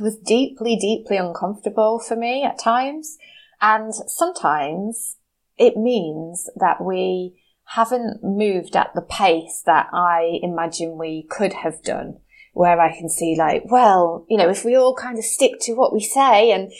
[0.00, 3.18] Was deeply, deeply uncomfortable for me at times.
[3.60, 5.16] And sometimes
[5.58, 11.82] it means that we haven't moved at the pace that I imagine we could have
[11.82, 12.18] done
[12.56, 15.74] where I can see like, well, you know, if we all kind of stick to
[15.74, 16.72] what we say and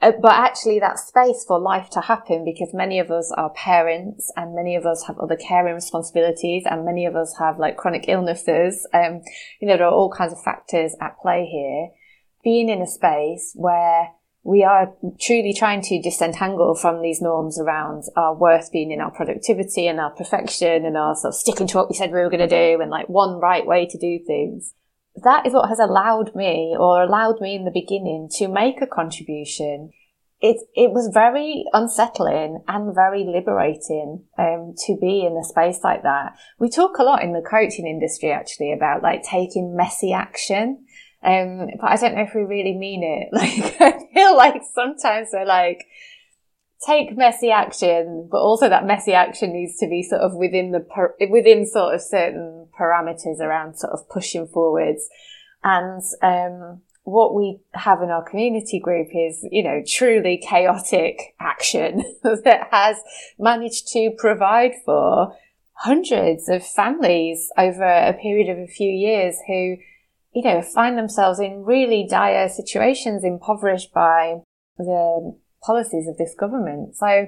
[0.00, 4.32] uh, but actually that space for life to happen because many of us are parents
[4.36, 8.04] and many of us have other caring responsibilities and many of us have like chronic
[8.06, 8.86] illnesses.
[8.94, 9.20] Um,
[9.60, 11.88] you know, there are all kinds of factors at play here.
[12.44, 14.12] Being in a space where
[14.44, 19.10] we are truly trying to disentangle from these norms around our worth being in our
[19.10, 22.30] productivity and our perfection and our sort of sticking to what we said we were
[22.30, 24.72] going to do and like one right way to do things
[25.16, 28.86] that is what has allowed me or allowed me in the beginning to make a
[28.86, 29.90] contribution.
[30.40, 36.02] It, it was very unsettling and very liberating um, to be in a space like
[36.02, 36.38] that.
[36.58, 40.86] We talk a lot in the coaching industry actually about like taking messy action.
[41.22, 43.28] Um, but I don't know if we really mean it.
[43.32, 45.84] Like, I feel like sometimes we're like,
[46.86, 50.80] take messy action, but also that messy action needs to be sort of within the,
[50.80, 55.08] per- within sort of certain parameters around sort of pushing forwards.
[55.62, 62.02] And, um, what we have in our community group is, you know, truly chaotic action
[62.22, 62.96] that has
[63.38, 65.34] managed to provide for
[65.72, 69.76] hundreds of families over a period of a few years who,
[70.34, 74.36] you know, find themselves in really dire situations, impoverished by
[74.76, 76.96] the policies of this government.
[76.96, 77.26] So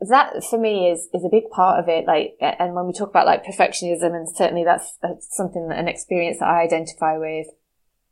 [0.00, 2.06] that for me is is a big part of it.
[2.06, 6.38] Like, and when we talk about like perfectionism, and certainly that's, that's something an experience
[6.40, 7.46] that I identify with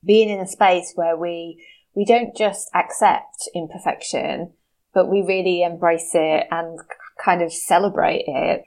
[0.05, 1.63] being in a space where we
[1.95, 4.53] we don't just accept imperfection,
[4.95, 6.79] but we really embrace it and
[7.23, 8.63] kind of celebrate it.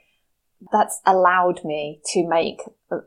[0.72, 2.60] That's allowed me to make
[2.90, 2.98] uh,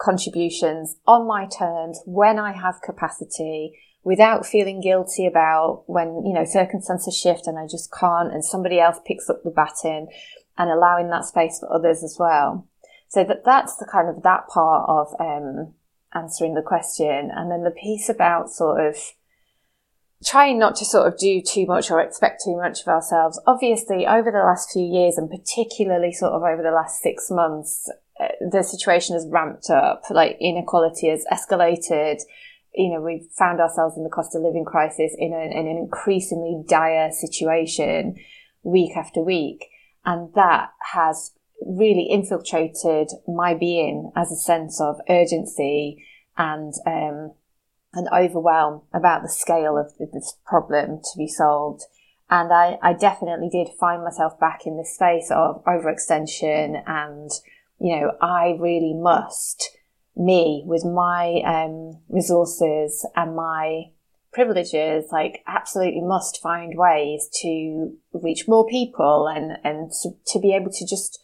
[0.00, 6.44] contributions on my terms when I have capacity without feeling guilty about when, you know,
[6.44, 10.06] circumstances shift and I just can't and somebody else picks up the baton
[10.56, 12.68] and allowing that space for others as well.
[13.08, 15.74] So that that's the kind of that part of um,
[16.14, 17.32] answering the question.
[17.34, 18.96] And then the piece about sort of
[20.24, 23.40] trying not to sort of do too much or expect too much of ourselves.
[23.44, 27.90] Obviously, over the last few years and particularly sort of over the last six months,
[28.20, 32.20] uh, the situation has ramped up, like inequality has escalated.
[32.76, 36.62] You know, we've found ourselves in the cost of living crisis in, a, an increasingly
[36.68, 38.16] dire situation
[38.62, 39.64] week after week.
[40.04, 41.32] And that has
[41.64, 46.04] really infiltrated my being as a sense of urgency
[46.36, 47.32] and um,
[47.94, 51.82] an overwhelm about the scale of this problem to be solved.
[52.28, 57.30] And I, I definitely did find myself back in this space of overextension and,
[57.80, 59.75] you know, I really must,
[60.16, 63.84] me with my um, resources and my
[64.32, 70.54] privileges, like absolutely must find ways to reach more people and, and to, to be
[70.54, 71.22] able to just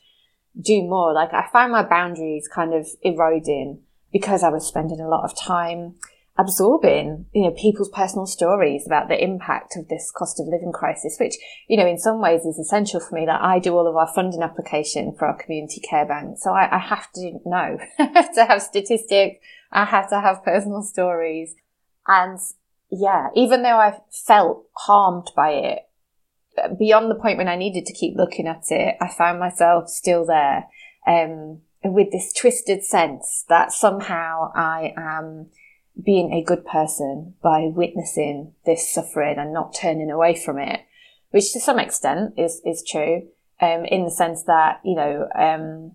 [0.61, 1.13] do more.
[1.13, 3.81] Like I found my boundaries kind of eroding
[4.13, 5.95] because I was spending a lot of time
[6.39, 11.17] absorbing, you know, people's personal stories about the impact of this cost of living crisis,
[11.21, 11.37] which,
[11.69, 13.27] you know, in some ways is essential for me.
[13.27, 16.39] That I do all of our funding application for our community care bank.
[16.39, 19.39] So I, I have to know, I have to have statistics.
[19.71, 21.55] I have to have personal stories.
[22.07, 22.39] And
[22.91, 25.79] yeah, even though I felt harmed by it,
[26.79, 30.27] beyond the point when I needed to keep looking at it, I found myself still
[30.27, 30.67] there,
[31.07, 35.47] um, with this twisted sense that somehow I am
[36.01, 40.81] being a good person by witnessing this suffering and not turning away from it,
[41.31, 43.29] which to some extent is, is true,
[43.61, 45.93] um, in the sense that, you know, um,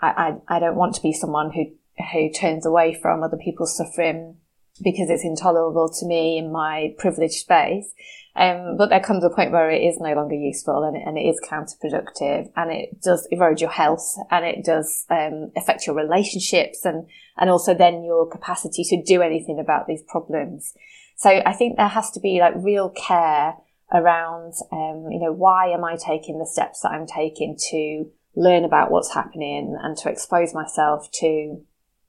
[0.00, 1.66] I, I, I don't want to be someone who,
[2.12, 4.36] who turns away from other people's suffering
[4.82, 7.92] because it's intolerable to me in my privileged space.
[8.36, 11.22] Um, but there comes a point where it is no longer useful and, and it
[11.22, 16.84] is counterproductive and it does erode your health and it does um, affect your relationships
[16.84, 17.08] and,
[17.38, 20.74] and also then your capacity to do anything about these problems.
[21.16, 23.54] So I think there has to be like real care
[23.92, 28.64] around, um, you know, why am I taking the steps that I'm taking to learn
[28.64, 31.60] about what's happening and to expose myself to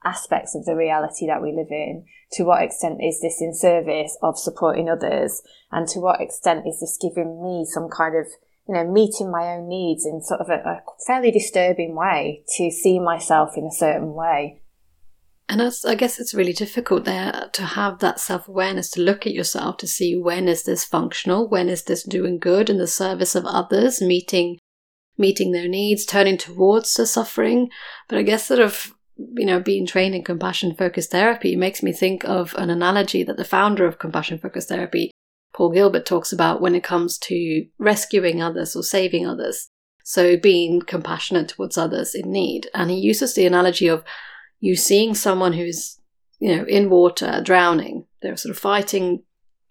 [0.06, 2.06] aspects of the reality that we live in?
[2.34, 5.42] To what extent is this in service of supporting others?
[5.72, 8.28] And to what extent is this giving me some kind of,
[8.68, 12.70] you know, meeting my own needs in sort of a, a fairly disturbing way to
[12.70, 14.62] see myself in a certain way?
[15.50, 19.34] And I guess it's really difficult there to have that self awareness to look at
[19.34, 23.34] yourself to see when is this functional, when is this doing good in the service
[23.34, 24.60] of others, meeting
[25.18, 27.70] meeting their needs, turning towards the suffering.
[28.08, 28.94] But I guess sort of
[29.36, 33.38] you know, being trained in compassion focused therapy makes me think of an analogy that
[33.38, 35.12] the founder of compassion focused therapy,
[35.54, 39.68] Paul Gilbert, talks about when it comes to rescuing others or saving others.
[40.06, 42.70] So being compassionate towards others in need.
[42.74, 44.04] And he uses the analogy of
[44.60, 46.00] you seeing someone who's,
[46.40, 48.06] you know, in water, drowning.
[48.22, 49.24] They're sort of fighting,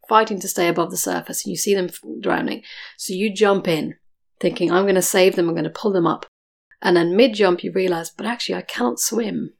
[0.09, 2.63] fighting to stay above the surface, and you see them drowning.
[2.97, 3.97] So you jump in,
[4.41, 6.27] thinking, I'm going to save them, I'm going to pull them up.
[6.81, 9.55] And then mid jump, you realize, but actually, I cannot swim.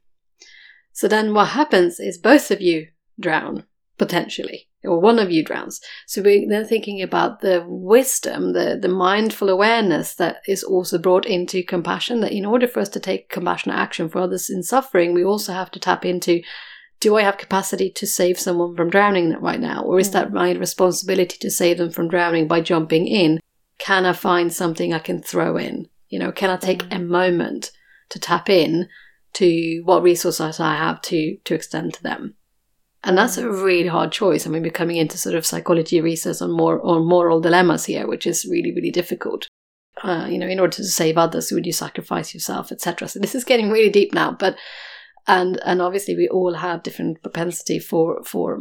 [0.93, 2.87] So then what happens is both of you
[3.19, 3.65] drown,
[3.99, 5.79] potentially, or one of you drowns.
[6.07, 11.27] So we're then thinking about the wisdom, the, the mindful awareness that is also brought
[11.27, 15.13] into compassion, that in order for us to take compassionate action for others in suffering,
[15.13, 16.41] we also have to tap into
[16.99, 19.83] do I have capacity to save someone from drowning right now?
[19.83, 20.13] Or is mm.
[20.13, 23.39] that my responsibility to save them from drowning by jumping in?
[23.77, 25.87] Can I find something I can throw in?
[26.09, 26.95] You know, can I take mm.
[26.95, 27.71] a moment
[28.09, 28.89] to tap in
[29.33, 32.35] to what resources I have to to extend to them?
[33.03, 34.45] And that's a really hard choice.
[34.45, 38.07] I mean, we're coming into sort of psychology research on more on moral dilemmas here,
[38.07, 39.47] which is really, really difficult.
[40.03, 43.07] Uh, you know, in order to save others, would you sacrifice yourself, etc.
[43.07, 44.31] So this is getting really deep now.
[44.31, 44.57] But
[45.29, 48.59] and and obviously we all have different propensity for for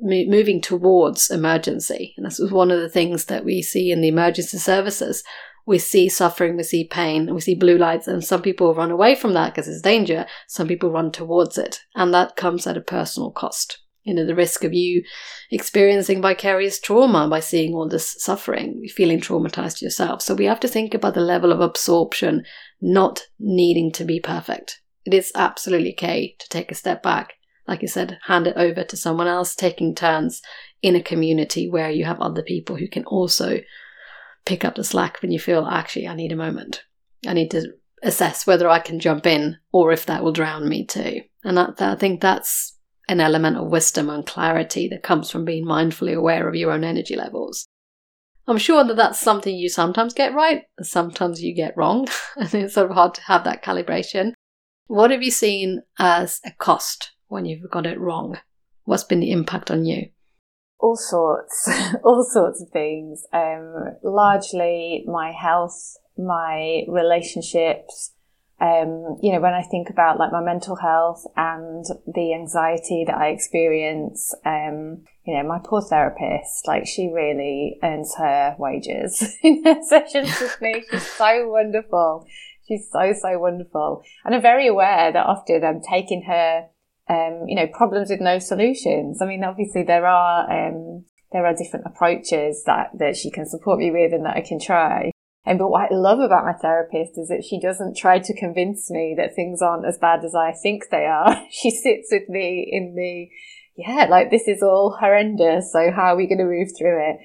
[0.00, 4.08] moving towards emergency and this is one of the things that we see in the
[4.08, 5.22] emergency services
[5.66, 9.14] we see suffering we see pain we see blue lights and some people run away
[9.14, 10.26] from that because it's danger.
[10.46, 13.80] Some people run towards it and that comes at a personal cost.
[14.04, 15.02] You know the risk of you
[15.50, 20.22] experiencing vicarious trauma by seeing all this suffering feeling traumatized yourself.
[20.22, 22.44] So we have to think about the level of absorption
[22.80, 24.80] not needing to be perfect.
[25.04, 27.34] It is absolutely okay to take a step back.
[27.66, 30.40] Like you said, hand it over to someone else, taking turns
[30.82, 33.58] in a community where you have other people who can also
[34.46, 36.84] pick up the slack when you feel, actually, I need a moment.
[37.26, 40.86] I need to assess whether I can jump in or if that will drown me
[40.86, 41.22] too.
[41.44, 42.76] And that, that, I think that's
[43.08, 46.84] an element of wisdom and clarity that comes from being mindfully aware of your own
[46.84, 47.66] energy levels.
[48.48, 52.74] I'm sure that that's something you sometimes get right, sometimes you get wrong, and it's
[52.74, 54.32] sort of hard to have that calibration.
[54.86, 58.38] What have you seen as a cost when you've got it wrong?
[58.84, 60.10] What's been the impact on you?
[60.78, 61.68] All sorts,
[62.04, 63.24] all sorts of things.
[63.32, 68.12] Um, largely my health, my relationships.
[68.58, 73.16] Um, you know, when I think about like my mental health and the anxiety that
[73.16, 79.62] I experience, um, you know, my poor therapist, like she really earns her wages in
[79.64, 80.84] her sessions with me.
[80.90, 82.26] She's so wonderful.
[82.66, 84.02] She's so, so wonderful.
[84.24, 86.66] And I'm very aware that often I'm taking her,
[87.08, 89.22] um, you know, problems with no solutions.
[89.22, 93.78] I mean, obviously there are, um, there are different approaches that, that she can support
[93.78, 95.10] me with and that I can try.
[95.44, 98.90] And but what I love about my therapist is that she doesn't try to convince
[98.90, 101.40] me that things aren't as bad as I think they are.
[101.50, 103.28] she sits with me in the,
[103.76, 105.72] yeah, like this is all horrendous.
[105.72, 107.18] So how are we going to move through it?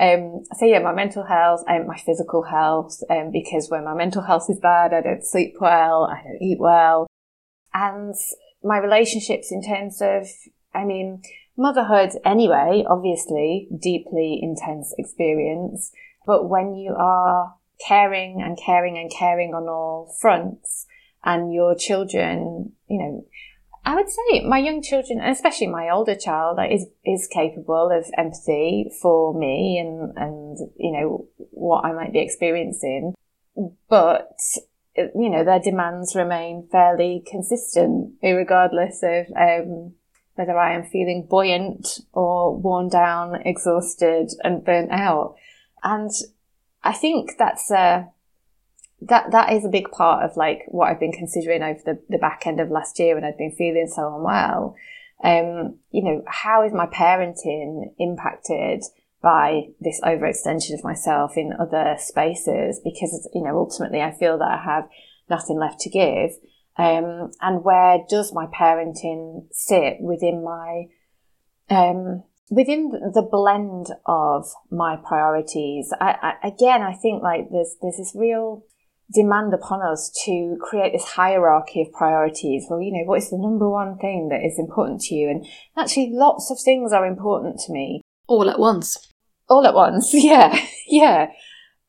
[0.00, 4.22] Um, so yeah, my mental health and my physical health, um, because when my mental
[4.22, 7.06] health is bad, I don't sleep well, I don't eat well.
[7.74, 8.14] And
[8.62, 10.26] my relationships in terms of,
[10.74, 11.22] I mean,
[11.56, 15.92] motherhood anyway, obviously, deeply intense experience.
[16.26, 17.54] But when you are
[17.86, 20.86] caring and caring and caring on all fronts
[21.24, 23.24] and your children, you know,
[23.84, 28.04] I would say my young children, and especially my older child, is is capable of
[28.18, 33.14] empathy for me and and you know what I might be experiencing,
[33.88, 34.38] but
[35.14, 39.94] you know their demands remain fairly consistent, regardless of um,
[40.34, 45.36] whether I am feeling buoyant or worn down, exhausted, and burnt out.
[45.82, 46.10] And
[46.82, 48.08] I think that's a
[49.02, 52.18] that that is a big part of like what I've been considering over the, the
[52.18, 54.76] back end of last year when I'd been feeling so unwell.
[55.22, 58.84] Um, you know, how is my parenting impacted
[59.22, 62.80] by this overextension of myself in other spaces?
[62.84, 64.88] Because, you know, ultimately I feel that I have
[65.28, 66.30] nothing left to give.
[66.76, 70.84] Um, and where does my parenting sit within my,
[71.68, 75.92] um, within the blend of my priorities?
[76.00, 78.64] I, I, again, I think like there's, there's this real,
[79.12, 82.66] demand upon us to create this hierarchy of priorities.
[82.68, 85.30] Well, you know, what is the number one thing that is important to you?
[85.30, 85.46] And
[85.76, 88.02] actually, lots of things are important to me.
[88.28, 88.96] All at once.
[89.48, 91.30] All at once, yeah, yeah.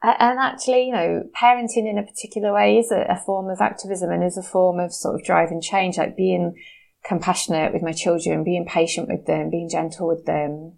[0.01, 4.11] And actually, you know, parenting in a particular way is a, a form of activism
[4.11, 6.55] and is a form of sort of driving change, like being
[7.03, 10.73] compassionate with my children, being patient with them, being gentle with them,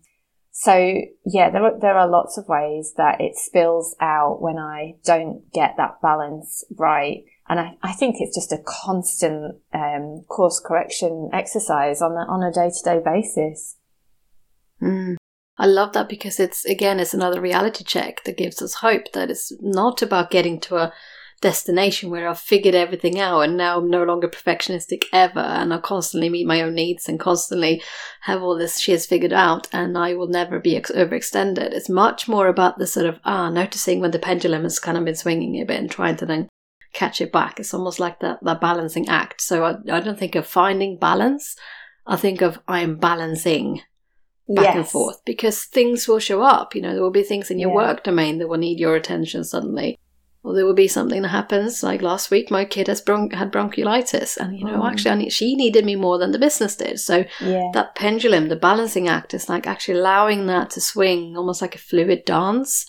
[0.52, 4.96] so yeah, there are, there are lots of ways that it spills out when I
[5.04, 7.24] don't get that balance right.
[7.48, 12.44] And I, I think it's just a constant, um, course correction exercise on a, on
[12.44, 13.78] a day to day basis.
[14.82, 15.16] Mm.
[15.58, 19.30] I love that because it's, again, it's another reality check that gives us hope that
[19.30, 20.94] it's not about getting to a
[21.42, 25.80] destination where I've figured everything out and now I'm no longer perfectionistic ever and I
[25.80, 27.82] constantly meet my own needs and constantly
[28.22, 31.74] have all this she has figured out and I will never be ex- overextended.
[31.74, 35.06] It's much more about the sort of, ah, noticing when the pendulum has kind of
[35.06, 36.48] been swinging a bit and trying to then
[36.94, 37.60] catch it back.
[37.60, 39.42] It's almost like that, that balancing act.
[39.42, 41.56] So I, I don't think of finding balance.
[42.06, 43.82] I think of I am balancing
[44.48, 44.76] back yes.
[44.76, 46.76] and forth because things will show up.
[46.76, 47.76] You know, there will be things in your yeah.
[47.76, 50.00] work domain that will need your attention suddenly
[50.44, 53.52] or there will be something that happens like last week my kid has bron- had
[53.52, 54.88] bronchiolitis and you know oh.
[54.88, 57.70] actually need, she needed me more than the business did so yeah.
[57.74, 61.80] that pendulum the balancing act is like actually allowing that to swing almost like a
[61.80, 62.86] fluid dance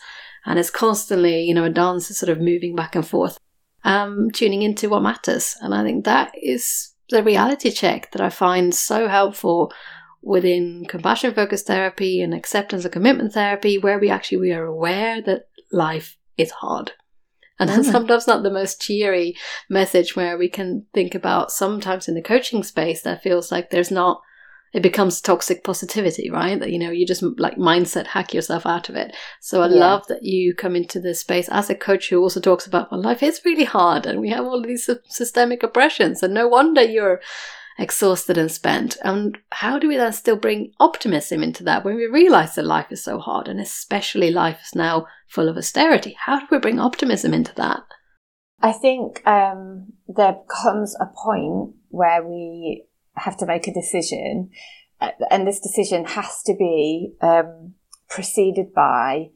[0.47, 3.39] and it's constantly you know a dance is sort of moving back and forth
[3.85, 8.31] um tuning into what matters and i think that is the reality check that i
[8.31, 9.73] find so helpful
[10.23, 15.21] within compassion focused therapy and acceptance and commitment therapy where we actually we are aware
[15.21, 16.93] that life is hard
[17.59, 17.85] And mm.
[17.85, 19.37] sometimes not the most cheery
[19.69, 23.91] message where we can think about sometimes in the coaching space that feels like there's
[23.91, 24.21] not
[24.73, 26.59] it becomes toxic positivity, right?
[26.59, 29.15] That you know, you just like mindset hack yourself out of it.
[29.39, 29.75] So I yeah.
[29.77, 33.03] love that you come into this space as a coach who also talks about well,
[33.03, 37.21] life is really hard, and we have all these systemic oppressions, and no wonder you're
[37.79, 38.97] exhausted and spent.
[39.03, 42.91] And how do we then still bring optimism into that when we realize that life
[42.91, 46.17] is so hard, and especially life is now full of austerity?
[46.19, 47.83] How do we bring optimism into that?
[48.61, 52.85] I think um, there comes a point where we
[53.17, 54.51] have to make a decision,
[55.01, 57.75] uh, and this decision has to be um,
[58.09, 59.31] preceded by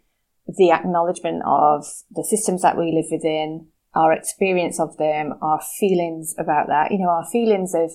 [0.47, 3.67] the acknowledgement of the systems that we live within,
[3.97, 7.93] our experience of them, our feelings about that, you know, our feelings of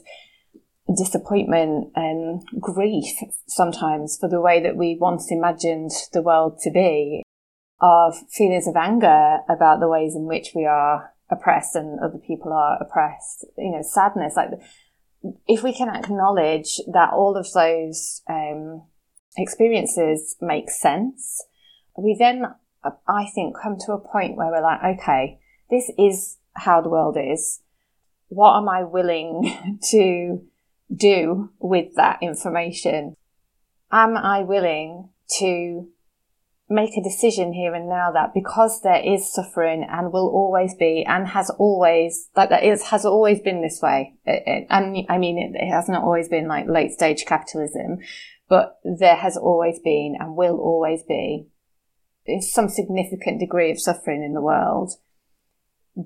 [0.95, 3.15] disappointment and grief
[3.47, 7.23] sometimes for the way that we once imagined the world to be,
[7.81, 12.53] of feelings of anger about the ways in which we are oppressed and other people
[12.53, 14.49] are oppressed, you know, sadness, like
[15.47, 18.83] if we can acknowledge that all of those um,
[19.37, 21.43] experiences make sense,
[21.97, 22.45] we then,
[22.83, 25.39] I think, come to a point where we're like, okay,
[25.69, 27.61] this is how the world is.
[28.27, 30.41] What am I willing to
[30.93, 33.15] do with that information?
[33.91, 35.87] Am I willing to
[36.71, 41.03] make a decision here and now that because there is suffering and will always be
[41.05, 45.17] and has always like that is has always been this way it, it, and i
[45.17, 47.97] mean it, it has not always been like late stage capitalism
[48.47, 51.45] but there has always been and will always be
[52.39, 54.93] some significant degree of suffering in the world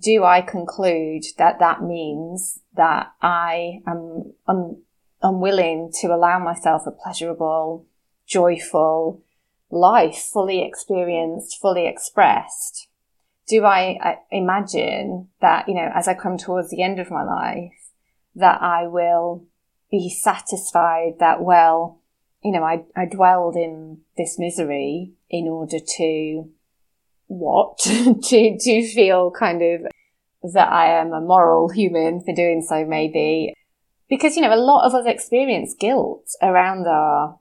[0.02, 4.82] do i conclude that that means that i am un-
[5.22, 7.86] unwilling to allow myself a pleasurable
[8.26, 9.22] joyful
[9.70, 12.88] life fully experienced, fully expressed,
[13.48, 17.24] do I, I imagine that, you know, as I come towards the end of my
[17.24, 17.92] life,
[18.36, 19.46] that I will
[19.92, 22.00] be satisfied that, well,
[22.44, 26.50] you know, I, I dwelled in this misery in order to
[27.28, 27.78] what?
[27.80, 29.82] to, to feel kind of
[30.54, 33.54] that I am a moral human for doing so, maybe.
[34.10, 37.40] Because, you know, a lot of us experience guilt around our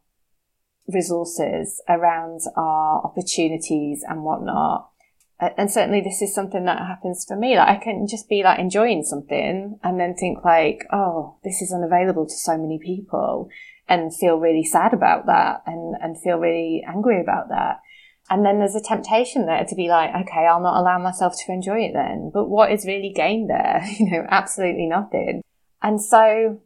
[0.86, 4.90] resources around our opportunities and whatnot.
[5.40, 7.56] And certainly this is something that happens for me.
[7.56, 11.72] Like I can just be like enjoying something and then think like, oh, this is
[11.72, 13.48] unavailable to so many people
[13.88, 17.80] and feel really sad about that and, and feel really angry about that.
[18.30, 21.52] And then there's a temptation there to be like, okay, I'll not allow myself to
[21.52, 22.30] enjoy it then.
[22.32, 23.84] But what is really gained there?
[23.98, 25.42] You know, absolutely nothing.
[25.82, 26.60] And so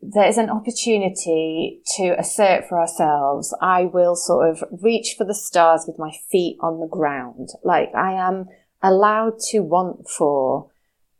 [0.00, 5.34] there is an opportunity to assert for ourselves, I will sort of reach for the
[5.34, 7.48] stars with my feet on the ground.
[7.64, 8.46] Like I am
[8.82, 10.70] allowed to want for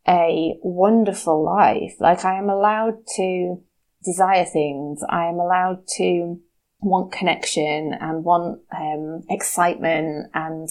[0.06, 1.94] a wonderful life.
[1.98, 3.60] Like I am allowed to
[4.04, 5.02] desire things.
[5.08, 6.40] I am allowed to
[6.80, 10.68] want connection and want um, excitement and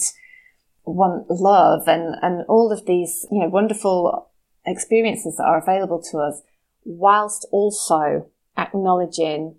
[0.84, 4.30] want love and, and all of these, you know, wonderful
[4.66, 6.42] experiences that are available to us
[6.84, 9.56] whilst also acknowledging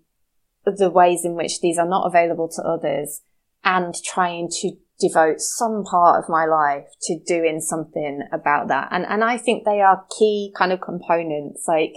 [0.65, 3.21] the ways in which these are not available to others
[3.63, 8.89] and trying to devote some part of my life to doing something about that.
[8.91, 11.65] And, and I think they are key kind of components.
[11.67, 11.93] Like,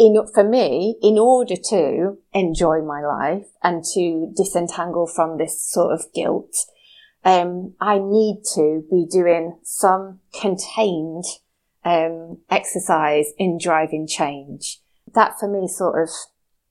[0.00, 5.92] in, for me, in order to enjoy my life and to disentangle from this sort
[5.92, 6.56] of guilt,
[7.22, 11.24] um, I need to be doing some contained
[11.84, 14.80] um, exercise in driving change.
[15.12, 16.08] That for me sort of,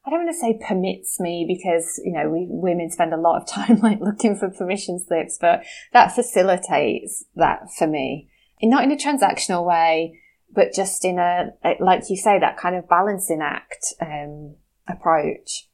[0.07, 3.39] I don't want to say permits me because, you know, we women spend a lot
[3.39, 5.63] of time like looking for permission slips, but
[5.93, 8.27] that facilitates that for me.
[8.59, 10.19] And not in a transactional way,
[10.51, 14.55] but just in a, like you say, that kind of balancing act um,
[14.87, 15.67] approach.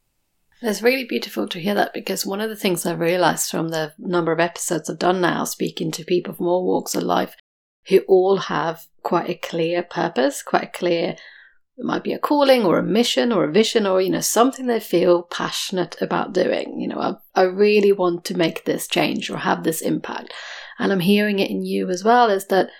[0.62, 3.92] It's really beautiful to hear that because one of the things I've realized from the
[3.98, 7.34] number of episodes I've done now, speaking to people from all walks of life,
[7.88, 11.16] who all have quite a clear purpose, quite a clear,
[11.78, 14.66] it might be a calling or a mission or a vision or, you know, something
[14.66, 16.80] they feel passionate about doing.
[16.80, 20.32] You know, I, I really want to make this change or have this impact.
[20.78, 22.70] And I'm hearing it in you as well is that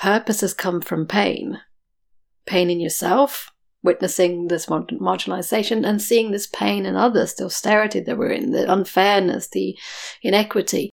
[0.00, 1.60] purpose has come from pain.
[2.46, 8.16] Pain in yourself, witnessing this marginalization and seeing this pain in others, the austerity that
[8.16, 9.78] we're in, the unfairness, the
[10.22, 10.90] inequity.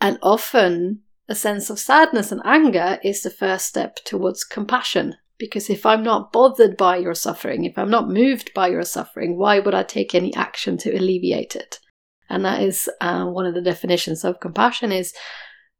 [0.00, 5.14] And often a sense of sadness and anger is the first step towards compassion.
[5.38, 9.38] Because if I'm not bothered by your suffering, if I'm not moved by your suffering,
[9.38, 11.78] why would I take any action to alleviate it?
[12.28, 15.14] And that is uh, one of the definitions of compassion is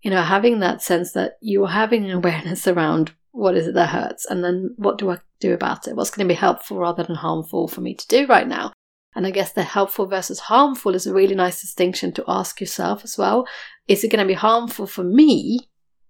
[0.01, 3.91] you know, having that sense that you're having an awareness around what is it that
[3.91, 5.97] hurts and then what do I do about it?
[5.97, 8.73] What's going to be helpful rather than harmful for me to do right now?
[9.15, 13.03] And I guess the helpful versus harmful is a really nice distinction to ask yourself
[13.05, 13.47] as well.
[13.87, 15.61] Is it going to be harmful for me,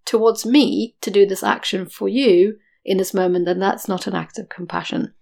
[0.05, 3.47] towards me, to do this action for you in this moment?
[3.47, 5.15] Then that's not an act of compassion.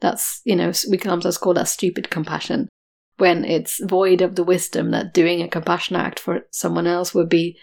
[0.00, 2.68] That's, you know, we can sometimes call that stupid compassion
[3.18, 7.28] when it's void of the wisdom that doing a compassion act for someone else would
[7.28, 7.58] be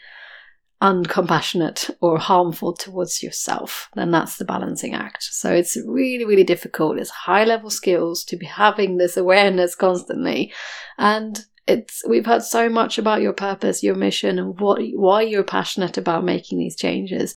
[0.82, 5.24] uncompassionate or harmful towards yourself, then that's the balancing act.
[5.24, 7.00] So it's really, really difficult.
[7.00, 10.54] It's high level skills to be having this awareness constantly.
[10.98, 15.44] And it's we've heard so much about your purpose, your mission, and what why you're
[15.44, 17.36] passionate about making these changes.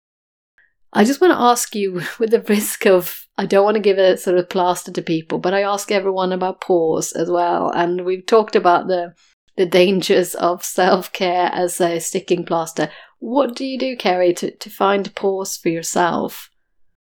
[0.91, 3.97] I just want to ask you, with the risk of, I don't want to give
[3.97, 7.69] a sort of plaster to people, but I ask everyone about pause as well.
[7.69, 9.13] And we've talked about the
[9.59, 12.89] the dangers of self care as a sticking plaster.
[13.19, 16.49] What do you do, Kerry, to, to find pause for yourself?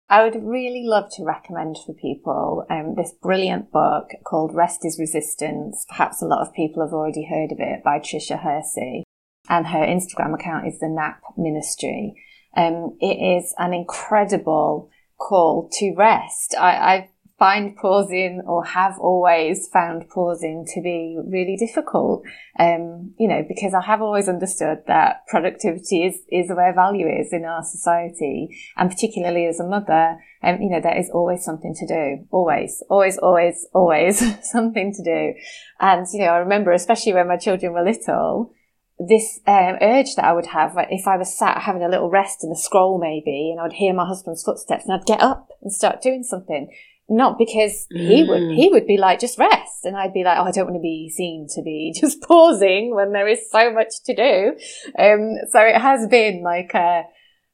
[0.09, 4.99] I would really love to recommend for people um, this brilliant book called Rest is
[4.99, 5.85] Resistance.
[5.91, 9.05] Perhaps a lot of people have already heard of it by Tricia Hersey.
[9.51, 12.15] And her Instagram account is the Nap Ministry.
[12.57, 14.89] Um, it is an incredible
[15.19, 16.55] call to rest.
[16.59, 17.09] I, I've
[17.39, 22.25] find pausing or have always found pausing to be really difficult.
[22.59, 27.33] Um, you know, because I have always understood that productivity is, is where value is
[27.33, 28.57] in our society.
[28.77, 32.27] And particularly as a mother, um, you know, there is always something to do.
[32.31, 34.19] Always, always, always, always
[34.51, 35.35] something to do.
[35.79, 38.55] And, you know, I remember, especially when my children were little,
[38.99, 42.43] this um, urge that I would have if I was sat having a little rest
[42.43, 45.71] in a scroll maybe and I'd hear my husband's footsteps and I'd get up and
[45.71, 46.71] start doing something
[47.09, 48.09] not because mm.
[48.09, 49.85] he would he would be like just rest.
[49.85, 52.95] And i'd be like oh i don't want to be seen to be just pausing
[52.95, 54.57] when there is so much to do.
[54.99, 57.05] Um so it has been like a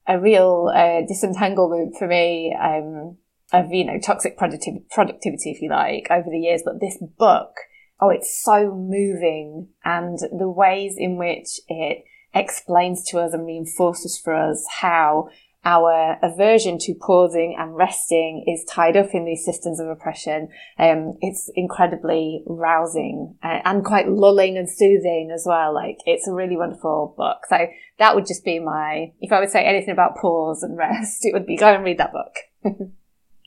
[0.08, 3.16] a real uh, disentanglement for me um
[3.52, 6.62] of you know toxic productiv- productivity if you like over the years.
[6.64, 7.54] But this book
[8.00, 9.68] oh it's so moving.
[9.84, 15.28] And the ways in which it explains to us and reinforces for us how
[15.64, 20.48] our aversion to pausing and resting is tied up in these systems of oppression.
[20.78, 25.72] Um, it's incredibly rousing uh, and quite lulling and soothing as well.
[25.72, 27.38] Like it's a really wonderful book.
[27.48, 27.66] So
[27.98, 31.32] that would just be my, if I would say anything about pause and rest, it
[31.32, 32.34] would be go and read that book.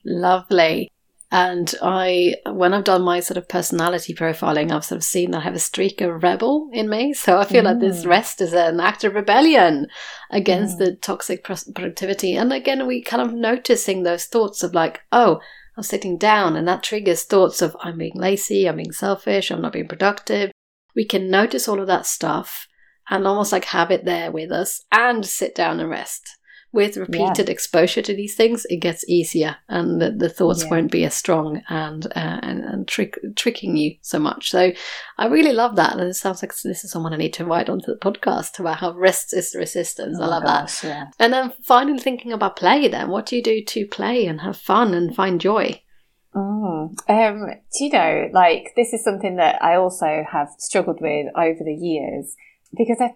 [0.06, 0.92] Lovely.
[1.36, 5.40] And I, when I've done my sort of personality profiling, I've sort of seen that
[5.40, 7.14] I have a streak of rebel in me.
[7.14, 7.66] So I feel mm.
[7.66, 8.08] like this mm.
[8.08, 9.88] rest is an act of rebellion
[10.32, 10.86] against mm.
[10.86, 12.38] the toxic productivity.
[12.38, 15.42] And again, we kind of noticing those thoughts of like, oh,
[15.76, 19.62] I'm sitting down, and that triggers thoughts of I'm being lazy, I'm being selfish, I'm
[19.62, 20.52] not being productive.
[20.96, 22.66] We can notice all of that stuff
[23.10, 26.35] and almost like have it there with us and sit down and rest
[26.76, 27.52] with repeated yeah.
[27.52, 30.70] exposure to these things, it gets easier, and the, the thoughts yeah.
[30.70, 34.52] won't be as strong and uh, and, and trick, tricking you so much.
[34.52, 34.72] So,
[35.18, 37.70] I really love that, and it sounds like this is someone I need to invite
[37.70, 40.18] onto the podcast about how rest is resistance.
[40.20, 40.88] Oh I love gosh, that.
[40.88, 41.06] Yeah.
[41.18, 42.88] And then finally, thinking about play.
[42.88, 45.82] Then, what do you do to play and have fun and find joy?
[46.36, 46.96] Mm.
[47.08, 51.64] Um, do you know, like this is something that I also have struggled with over
[51.64, 52.36] the years
[52.78, 53.14] because I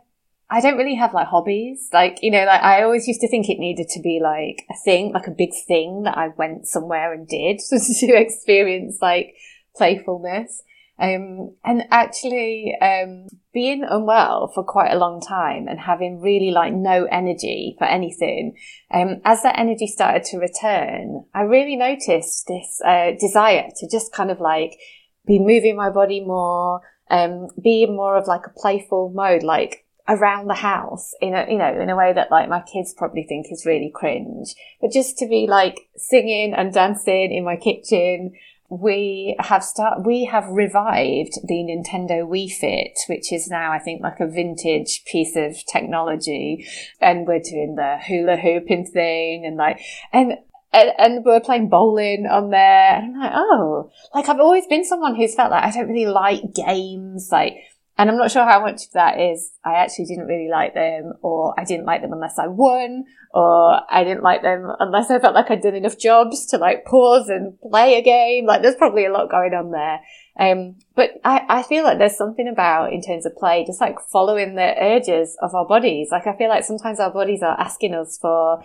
[0.51, 1.89] I don't really have like hobbies.
[1.93, 4.75] Like, you know, like I always used to think it needed to be like a
[4.83, 9.35] thing, like a big thing that I went somewhere and did to experience like
[9.75, 10.63] playfulness.
[10.97, 16.73] Um, and actually, um, being unwell for quite a long time and having really like
[16.73, 18.57] no energy for anything,
[18.91, 24.11] um, as that energy started to return, I really noticed this, uh, desire to just
[24.11, 24.77] kind of like
[25.25, 30.47] be moving my body more, um, be more of like a playful mode, like around
[30.47, 33.45] the house in a, you know, in a way that like my kids probably think
[33.51, 34.55] is really cringe.
[34.81, 38.33] But just to be like singing and dancing in my kitchen,
[38.69, 44.01] we have start, we have revived the Nintendo Wii Fit, which is now, I think,
[44.01, 46.67] like a vintage piece of technology.
[46.99, 49.79] And we're doing the hula hooping thing and like,
[50.11, 50.33] and
[50.71, 52.97] and, and, we're playing bowling on there.
[52.97, 56.05] And I'm like, oh, like I've always been someone who's felt like I don't really
[56.05, 57.29] like games.
[57.31, 57.55] Like
[57.99, 61.11] and I'm not sure how much of that is I actually didn't really like them,
[61.21, 65.19] or I didn't like them unless I won, or I didn't like them unless I
[65.19, 68.45] felt like I'd done enough jobs to like pause and play a game.
[68.45, 69.99] Like there's probably a lot going on there.
[70.39, 73.97] Um, but I, I feel like there's something about in terms of play, just like
[74.13, 76.07] following the urges of our bodies.
[76.09, 78.63] Like I feel like sometimes our bodies are asking us for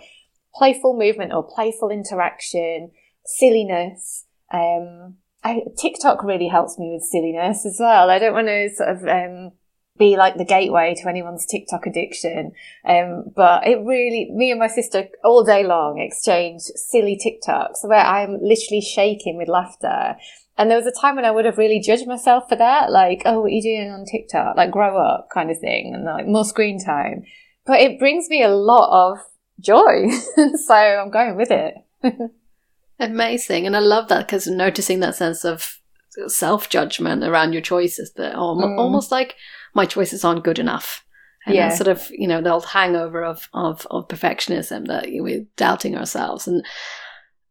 [0.55, 2.91] playful movement or playful interaction,
[3.25, 4.27] silliness.
[4.53, 8.09] Um, I, TikTok really helps me with silliness as well.
[8.09, 9.51] I don't want to sort of um,
[9.95, 12.51] be like the gateway to anyone's TikTok addiction.
[12.83, 18.03] Um, but it really, me and my sister all day long exchange silly TikToks where
[18.03, 20.15] I'm literally shaking with laughter.
[20.57, 23.21] And there was a time when I would have really judged myself for that, like,
[23.25, 24.57] oh, what are you doing on TikTok?
[24.57, 27.23] Like, grow up kind of thing, and like more screen time.
[27.65, 29.19] But it brings me a lot of
[29.59, 30.09] joy.
[30.65, 31.75] so I'm going with it.
[32.99, 33.65] Amazing.
[33.65, 35.79] And I love that because noticing that sense of
[36.27, 38.77] self judgment around your choices that oh, mm.
[38.77, 39.35] almost like
[39.73, 41.03] my choices aren't good enough.
[41.45, 41.69] And yeah.
[41.69, 46.47] sort of, you know, the old hangover of, of, of perfectionism that we're doubting ourselves.
[46.47, 46.65] And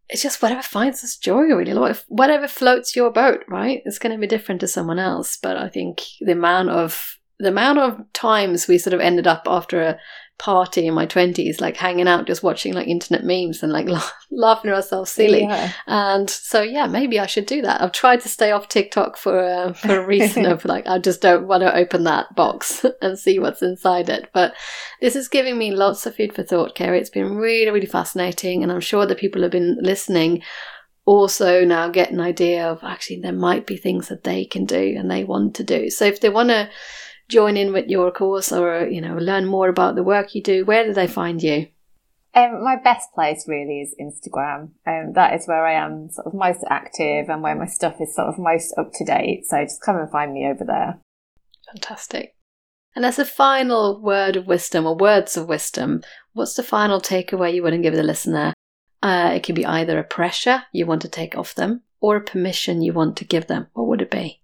[0.08, 1.74] it's just whatever finds us joy, really.
[2.08, 3.82] Whatever floats your boat, right?
[3.84, 5.38] It's going to be different to someone else.
[5.40, 9.44] But I think the amount of the amount of times we sort of ended up
[9.46, 9.98] after a
[10.38, 13.86] party in my 20s like hanging out just watching like internet memes and like
[14.30, 15.42] laughing at ourselves silly.
[15.42, 15.72] Yeah.
[15.86, 17.80] and so yeah maybe i should do that.
[17.80, 21.20] I've tried to stay off tiktok for uh, for a reason of like i just
[21.22, 24.30] don't want to open that box and see what's inside it.
[24.34, 24.54] But
[25.00, 26.98] this is giving me lots of food for thought Kerry.
[26.98, 30.42] It's been really really fascinating and i'm sure that people have been listening
[31.06, 34.94] also now get an idea of actually there might be things that they can do
[34.98, 35.90] and they want to do.
[35.90, 36.68] So if they want to
[37.28, 40.64] join in with your course or you know learn more about the work you do,
[40.64, 41.68] where do they find you?
[42.36, 44.70] Um, my best place really is Instagram.
[44.86, 48.14] Um, that is where I am sort of most active and where my stuff is
[48.14, 49.46] sort of most up to date.
[49.46, 50.98] So just come and find me over there.
[51.66, 52.34] Fantastic.
[52.96, 56.02] And as a final word of wisdom or words of wisdom,
[56.32, 58.52] what's the final takeaway you want to give the listener?
[59.00, 62.20] Uh, it could be either a pressure you want to take off them or a
[62.20, 63.68] permission you want to give them.
[63.74, 64.40] What would it be?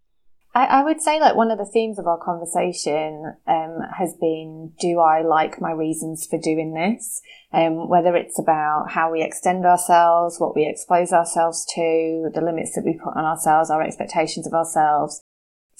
[0.53, 4.73] I, I, would say like one of the themes of our conversation um, has been
[4.81, 7.23] do I like my reasons for doing this?
[7.53, 12.75] Um, whether it's about how we extend ourselves, what we expose ourselves to, the limits
[12.75, 15.23] that we put on ourselves, our expectations of ourselves.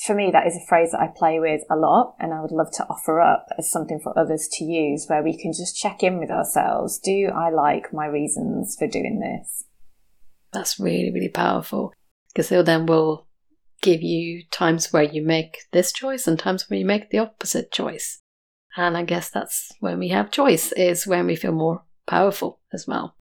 [0.07, 2.53] For me, that is a phrase that I play with a lot and I would
[2.53, 6.05] love to offer up as something for others to use where we can just check
[6.05, 6.99] in with ourselves.
[6.99, 9.65] Do I like my reasons for doing this?
[10.53, 11.93] That's really, really powerful
[12.33, 13.27] because then we'll
[13.81, 17.71] give you times where you make this choice and times where you make the opposite
[17.71, 18.21] choice.
[18.77, 22.87] And I guess that's when we have choice, is when we feel more powerful as
[22.87, 23.17] well.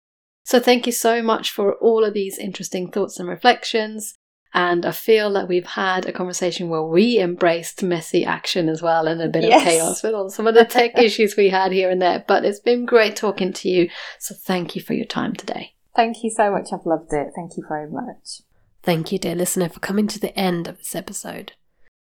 [0.43, 4.15] So thank you so much for all of these interesting thoughts and reflections.
[4.53, 9.07] And I feel that we've had a conversation where we embraced messy action as well
[9.07, 9.61] and a bit yes.
[9.61, 12.23] of chaos with all some of the tech issues we had here and there.
[12.27, 13.89] But it's been great talking to you.
[14.19, 15.75] So thank you for your time today.
[15.95, 16.69] Thank you so much.
[16.71, 17.27] I've loved it.
[17.35, 18.41] Thank you very much.
[18.83, 21.53] Thank you, dear listener, for coming to the end of this episode.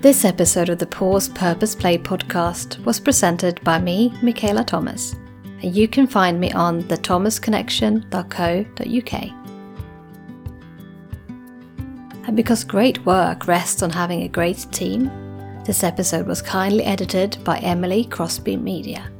[0.00, 5.76] This episode of the Pause Purpose Play podcast was presented by me, Michaela Thomas, and
[5.76, 9.12] you can find me on thethomasconnection.co.uk.
[12.26, 15.10] And because great work rests on having a great team,
[15.66, 19.12] this episode was kindly edited by Emily Crosby Media.